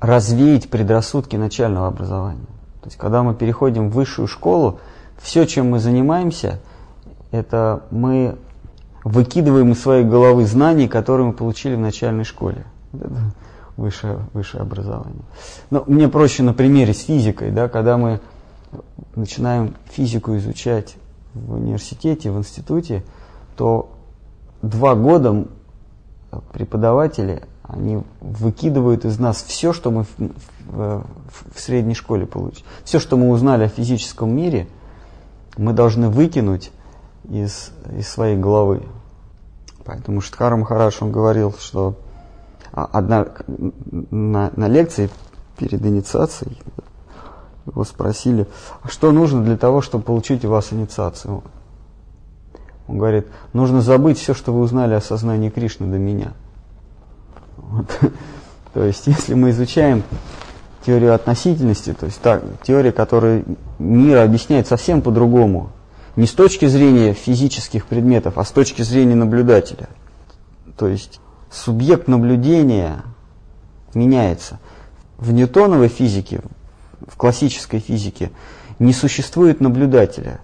[0.00, 2.46] развеять предрассудки начального образования.
[2.80, 4.80] То есть, когда мы переходим в высшую школу,
[5.20, 6.60] все, чем мы занимаемся–
[7.30, 8.36] это мы
[9.04, 12.64] выкидываем из своей головы знания, которые мы получили в начальной школе.
[12.92, 13.32] Это
[13.76, 15.22] высшее, высшее образование.
[15.70, 18.20] Но мне проще на примере с физикой, да, когда мы
[19.14, 20.96] начинаем физику изучать
[21.34, 23.04] в университете, в институте,
[23.56, 23.90] то
[24.62, 25.46] два года
[26.52, 30.08] преподаватели, они выкидывают из нас все, что мы в,
[30.66, 31.06] в,
[31.54, 32.64] в средней школе получили.
[32.84, 34.68] Все, что мы узнали о физическом мире,
[35.56, 36.70] мы должны выкинуть
[37.28, 38.82] из, из своей головы.
[39.84, 41.96] Поэтому Штхара Махарадж, он говорил, что
[42.72, 43.26] одна,
[44.10, 45.10] на, на лекции
[45.56, 46.58] перед инициацией
[47.66, 48.46] его спросили,
[48.82, 51.42] а что нужно для того, чтобы получить у вас инициацию?
[52.88, 56.32] Он говорит, нужно забыть все, что вы узнали о сознании Кришны до меня.
[57.56, 57.86] Вот.
[58.74, 60.04] То есть, если мы изучаем
[60.84, 63.42] теорию относительности, то есть так, теория, которая
[63.78, 65.70] мир объясняет совсем по-другому,
[66.16, 69.88] не с точки зрения физических предметов, а с точки зрения наблюдателя.
[70.76, 73.02] То есть субъект наблюдения
[73.94, 74.58] меняется.
[75.18, 76.40] В ньютоновой физике,
[77.06, 78.30] в классической физике
[78.78, 80.40] не существует наблюдателя.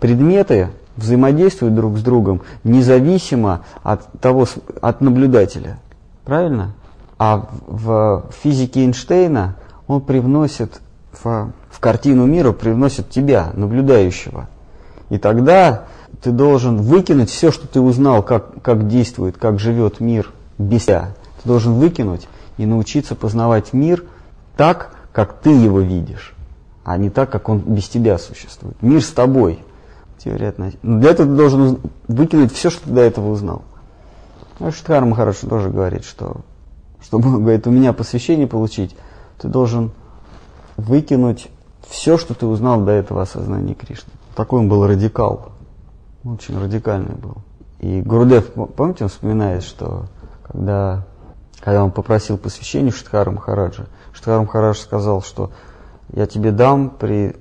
[0.00, 4.46] Предметы взаимодействуют друг с другом независимо от, того,
[4.80, 5.78] от наблюдателя.
[6.24, 6.74] Правильно?
[7.18, 10.80] А в физике Эйнштейна он привносит
[11.12, 14.48] в, в картину мира, привносит тебя, наблюдающего.
[15.10, 15.84] И тогда
[16.22, 21.10] ты должен выкинуть все, что ты узнал, как, как действует, как живет мир без тебя.
[21.42, 24.04] Ты должен выкинуть и научиться познавать мир
[24.56, 26.34] так, как ты его видишь,
[26.84, 28.76] а не так, как он без тебя существует.
[28.82, 29.60] Мир с тобой.
[30.18, 30.52] Теория.
[30.82, 31.78] Но для этого ты должен
[32.08, 33.62] выкинуть все, что ты до этого узнал.
[34.58, 36.40] Ну, Штхар Махарадж тоже говорит, что
[37.02, 38.96] чтобы говорит, у меня посвящение получить,
[39.38, 39.92] ты должен
[40.76, 41.48] выкинуть
[41.88, 44.12] все, что ты узнал до этого осознания Кришны.
[44.38, 45.50] Такой он был радикал.
[46.22, 47.38] Очень радикальный был.
[47.80, 50.04] И Гурдев, помните, он вспоминает, что
[50.44, 51.04] когда,
[51.58, 55.50] когда он попросил посвящения Штхара Махараджа, Штхар Махарадж сказал, что
[56.12, 57.34] я тебе дам при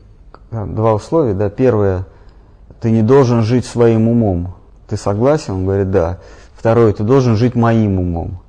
[0.50, 1.36] два условия.
[1.36, 2.08] Да, первое,
[2.82, 4.56] ты не должен жить своим умом.
[4.88, 5.54] Ты согласен?
[5.54, 6.18] Он говорит, да.
[6.56, 8.40] Второе, ты должен жить моим умом.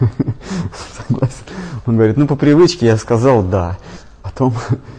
[0.00, 1.44] Согласен.
[1.84, 3.76] Он говорит, ну по привычке я сказал да.
[4.22, 4.54] Потом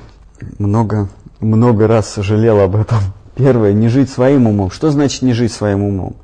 [0.60, 1.10] много,
[1.40, 3.00] много раз сожалел об этом.
[3.36, 4.72] Первое, не жить своим умом.
[4.72, 6.16] Что значит не жить своим умом?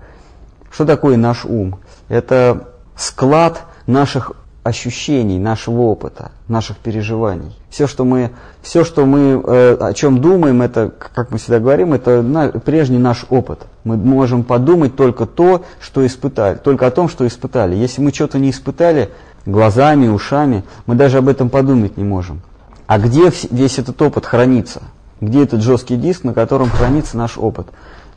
[0.71, 1.79] Что такое наш ум?
[2.09, 4.33] Это склад наших
[4.63, 7.55] ощущений, нашего опыта, наших переживаний.
[7.69, 11.93] Все, что мы, все, что мы э, о чем думаем, это, как мы всегда говорим,
[11.93, 13.59] это на, прежний наш опыт.
[13.83, 17.75] Мы можем подумать только то, что испытали, только о том, что испытали.
[17.75, 19.09] Если мы что-то не испытали
[19.45, 22.41] глазами, ушами, мы даже об этом подумать не можем.
[22.87, 24.81] А где весь этот опыт хранится?
[25.25, 27.67] Где этот жесткий диск, на котором хранится наш опыт?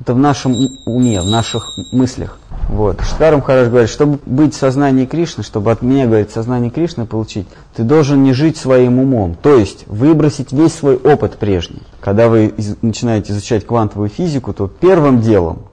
[0.00, 0.54] Это в нашем
[0.84, 2.38] уме, в наших мыслях.
[2.68, 3.00] Вот.
[3.00, 7.46] Штарам Хараш говорит, чтобы быть в сознании Кришны, чтобы от меня, говорит, сознание Кришны получить,
[7.74, 11.82] ты должен не жить своим умом, то есть выбросить весь свой опыт прежний.
[12.00, 15.66] Когда вы из, начинаете изучать квантовую физику, то первым делом,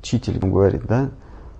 [0.00, 1.10] учитель говорит, да,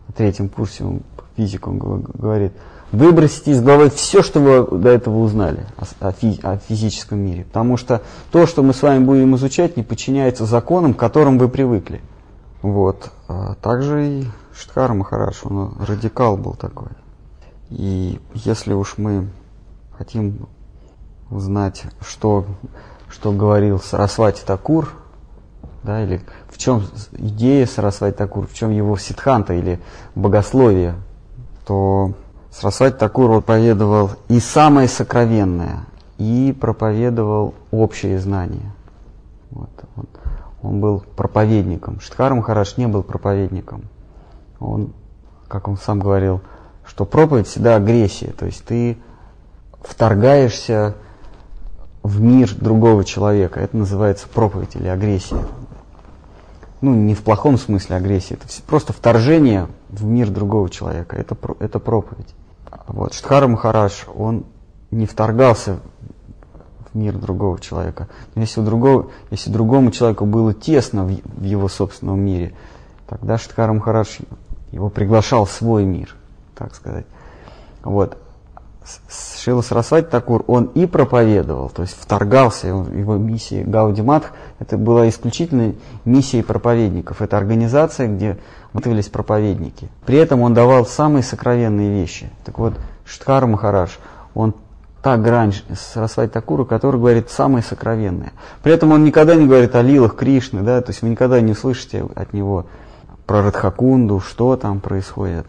[0.09, 1.03] на третьем курсе он
[1.37, 2.53] физику он говорит,
[2.93, 7.45] выбросите из головы все, что вы до этого узнали о, о, фи, физическом мире.
[7.45, 11.49] Потому что то, что мы с вами будем изучать, не подчиняется законам, к которым вы
[11.49, 12.01] привыкли.
[12.63, 13.11] Вот.
[13.29, 14.25] А также и
[14.55, 16.89] Штхар Махарадж, он радикал был такой.
[17.71, 19.29] И если уж мы
[19.97, 20.49] хотим
[21.31, 22.45] узнать, что,
[23.09, 24.91] что говорил Сарасвати Такур,
[25.83, 26.83] да, или в чем
[27.13, 29.81] идея Сарасвати Такур, в чем его ситханта или
[30.15, 30.97] богословие,
[31.65, 32.13] то
[32.53, 35.85] Сарасвати Такур проповедовал и самое сокровенное,
[36.19, 38.73] и проповедовал общее знание.
[39.51, 40.09] Вот, вот.
[40.63, 42.01] Он был проповедником.
[42.01, 43.85] Штхар Махарадж не был проповедником
[44.61, 44.93] он,
[45.49, 46.41] как он сам говорил,
[46.85, 48.99] что проповедь всегда агрессия, то есть ты
[49.83, 50.95] вторгаешься
[52.03, 53.61] в мир другого человека.
[53.61, 55.43] Это называется проповедь или агрессия.
[56.81, 61.17] Ну, не в плохом смысле агрессия, это просто вторжение в мир другого человека.
[61.17, 62.35] Это, это проповедь.
[62.87, 63.15] Вот.
[63.15, 64.45] Штхара Махарадж, он
[64.91, 65.81] не вторгался
[66.93, 68.09] в мир другого человека.
[68.35, 72.55] Но если, у другого, если другому человеку было тесно в, в его собственном мире,
[73.09, 74.19] тогда Штхара Махарадж
[74.73, 76.15] его приглашал в свой мир,
[76.57, 77.07] так сказать.
[77.83, 78.19] Вот.
[79.39, 85.09] Шила Сарасвати Такур, он и проповедовал, то есть вторгался, его миссия Гауди Матх, это была
[85.09, 87.23] исключительно миссией проповедников.
[87.23, 88.39] Это организация, где
[88.73, 89.89] готовились проповедники.
[90.07, 92.31] При этом он давал самые сокровенные вещи.
[92.45, 93.93] Так вот, Штхар Махарадж,
[94.35, 94.55] он
[95.03, 98.33] та грань Сарасвати Такура, который говорит самые сокровенные.
[98.63, 101.53] При этом он никогда не говорит о лилах Кришны, да, то есть вы никогда не
[101.53, 102.67] услышите от него
[103.27, 105.47] про Радхакунду, что там происходит.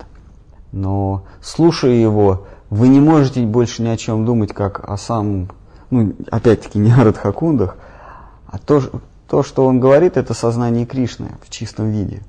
[0.72, 5.49] Но слушая его, вы не можете больше ни о чем думать, как о самом,
[5.89, 7.76] ну, опять-таки, не о Радхакундах,
[8.47, 8.82] а то,
[9.28, 12.22] то, что он говорит, это сознание Кришны в чистом виде.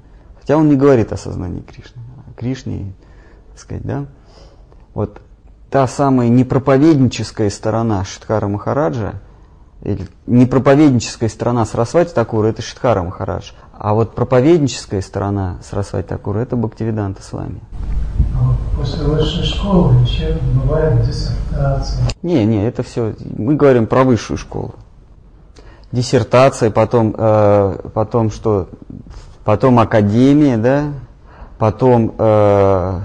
[0.43, 2.93] Хотя он не говорит о сознании Кришны, о Кришне,
[3.51, 4.07] так сказать, да.
[4.93, 5.21] Вот
[5.71, 9.21] та самая непроповедническая сторона Шиткара Махараджа,
[9.83, 13.53] или непроповедническая сторона Сарасвати Такура, это Шиткара Махарадж.
[13.73, 17.61] А вот проповедническая сторона Сарасвати Такура– это Бхактивиданта с вами.
[18.35, 22.03] А после высшей школы еще бывает диссертация.
[22.23, 24.75] Не, не, это все, мы говорим про высшую школу.
[25.93, 28.69] Диссертация, потом, э, потом что,
[29.45, 30.93] потом академия, да,
[31.59, 33.01] потом, э,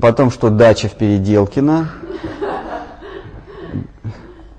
[0.00, 1.90] потом что, дача в Переделкино,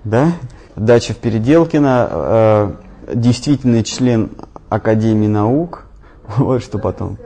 [0.04, 0.34] да,
[0.76, 2.72] дача в Переделкино, э,
[3.14, 4.32] действительный член
[4.70, 5.86] Академии наук,
[6.38, 7.18] вот что потом.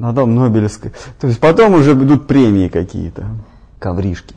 [0.00, 0.92] Потом Нобелевской.
[1.20, 3.26] То есть потом уже идут премии какие-то,
[3.78, 4.34] ковришки.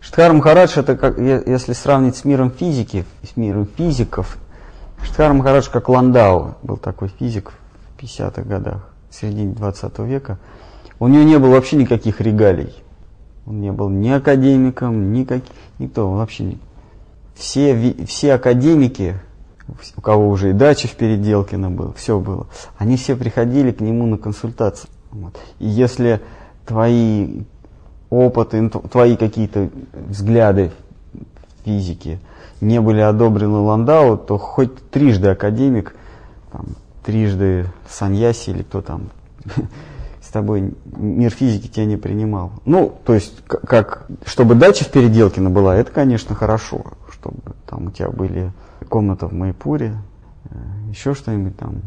[0.00, 4.38] Штхар Махарадж, это как, если сравнить с миром физики, с миром физиков,
[5.04, 7.52] Штхар Махарадж как Ландау, был такой физик
[7.96, 10.38] в 50-х годах, в середине 20 века.
[10.98, 12.74] У него не было вообще никаких регалий.
[13.46, 15.42] Он не был ни академиком, ни как,
[15.78, 16.58] никто, вообще не.
[17.34, 19.16] Все, все академики
[19.96, 22.46] у кого уже и дача в Переделкино был, все было.
[22.76, 24.88] Они все приходили к нему на консультации.
[25.10, 25.36] Вот.
[25.58, 26.20] И если
[26.66, 27.42] твои
[28.10, 30.70] опыты, твои какие-то взгляды
[31.12, 32.18] в физике
[32.60, 35.94] не были одобрены Ландау, то хоть трижды академик,
[36.52, 36.66] там,
[37.04, 39.10] трижды Саньяси или кто там
[40.22, 42.52] с тобой мир физики тебя не принимал.
[42.64, 47.90] Ну, то есть, как, чтобы дача в Переделкино была, это, конечно, хорошо, чтобы там у
[47.90, 48.52] тебя были
[48.88, 49.96] комната в Майпуре,
[50.50, 50.56] э,
[50.90, 51.82] еще что-нибудь там,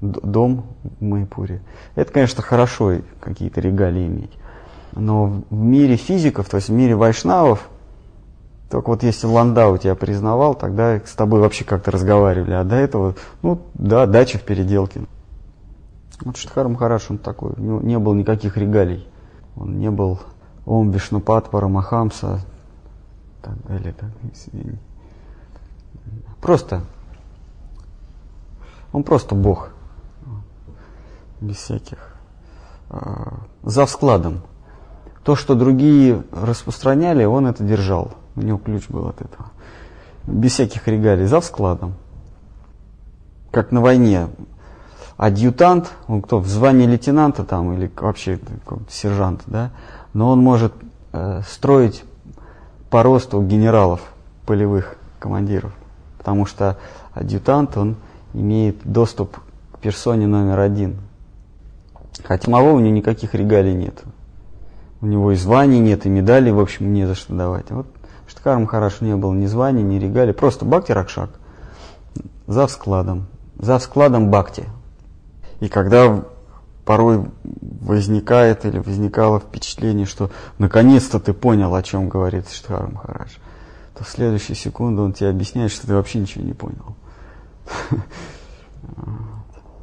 [0.00, 1.62] дом в Майпуре.
[1.94, 4.32] Это, конечно, хорошо какие-то регалии иметь.
[4.92, 7.68] Но в мире физиков, то есть в мире вайшнавов,
[8.70, 12.52] только вот если Ландау тебя признавал, тогда с тобой вообще как-то разговаривали.
[12.52, 15.02] А до этого, ну да, дача в переделке.
[16.20, 19.08] Вот Штхар Махараш, он такой, у него не было никаких регалий.
[19.56, 20.20] Он не был
[20.66, 22.40] Ом Вишнупат Парамахамса,
[23.42, 23.92] так далее.
[23.92, 24.78] Так, извини.
[26.40, 26.82] Просто,
[28.92, 29.70] он просто Бог,
[31.40, 32.14] без всяких,
[32.90, 33.00] э,
[33.64, 34.42] за складом.
[35.24, 38.12] То, что другие распространяли, он это держал.
[38.36, 39.50] У него ключ был от этого.
[40.26, 41.94] Без всяких регалий, за складом.
[43.50, 44.28] Как на войне.
[45.16, 48.38] Адъютант, он кто, в звании лейтенанта там, или вообще
[48.88, 49.70] сержант, да,
[50.14, 50.72] но он может
[51.12, 52.04] э, строить
[52.88, 54.00] по росту генералов,
[54.46, 55.72] полевых командиров.
[56.16, 56.78] Потому что
[57.12, 57.96] адъютант, он
[58.32, 59.38] имеет доступ
[59.72, 60.96] к персоне номер один.
[62.24, 64.02] Хотя самого у него никаких регалий нет.
[65.00, 67.70] У него и званий нет, и медалей, в общем, не за что давать.
[67.70, 67.86] Вот
[68.30, 71.30] Штхарам хорошо не было ни званий, ни регалий, просто Бхакти Ракшак.
[72.46, 73.26] За складом.
[73.58, 74.64] За складом Бхакти.
[75.58, 76.24] И когда
[76.84, 77.26] порой
[77.80, 83.32] возникает или возникало впечатление, что наконец-то ты понял, о чем говорит Штхар Махарадж,
[83.94, 86.94] то в следующую секунду он тебе объясняет, что ты вообще ничего не понял.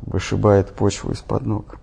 [0.02, 1.80] Вышибает почву из-под ног.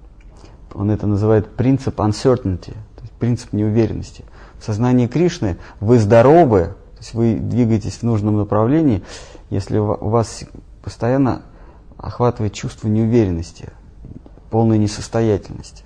[0.72, 4.24] Он это называет принцип uncertainty, то есть принцип неуверенности.
[4.64, 9.02] Сознании Кришны вы здоровы, то есть вы двигаетесь в нужном направлении,
[9.50, 10.44] если у вас
[10.82, 11.42] постоянно
[11.98, 13.70] охватывает чувство неуверенности,
[14.50, 15.84] полной несостоятельности.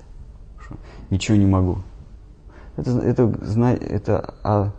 [1.10, 1.78] Ничего не могу.
[2.76, 3.34] Это, это,
[3.80, 4.72] это а,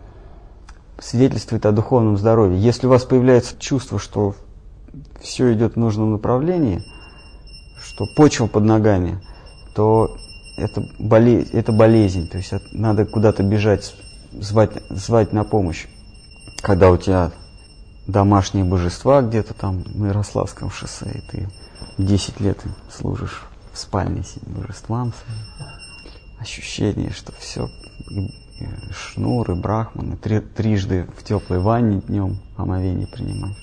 [1.00, 2.58] свидетельствует о духовном здоровье.
[2.58, 4.36] Если у вас появляется чувство, что
[5.20, 6.86] все идет в нужном направлении,
[7.82, 9.22] что почва под ногами,
[9.76, 10.16] то
[10.60, 13.96] это, боле, это болезнь, то есть надо куда-то бежать,
[14.32, 15.88] звать, звать на помощь.
[16.62, 17.32] Когда у тебя
[18.08, 21.50] домашние божества где-то там на Ярославском шоссе, и ты
[21.98, 22.58] 10 лет
[22.92, 25.14] служишь в спальне с божествам,
[26.40, 27.70] ощущение, что все,
[28.92, 33.58] шнуры, брахманы, три, трижды в теплой ванне днем омовение принимаешь.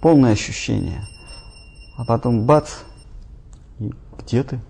[0.00, 1.02] Полное ощущение.
[1.96, 2.70] А потом бац,
[3.78, 4.60] и где ты?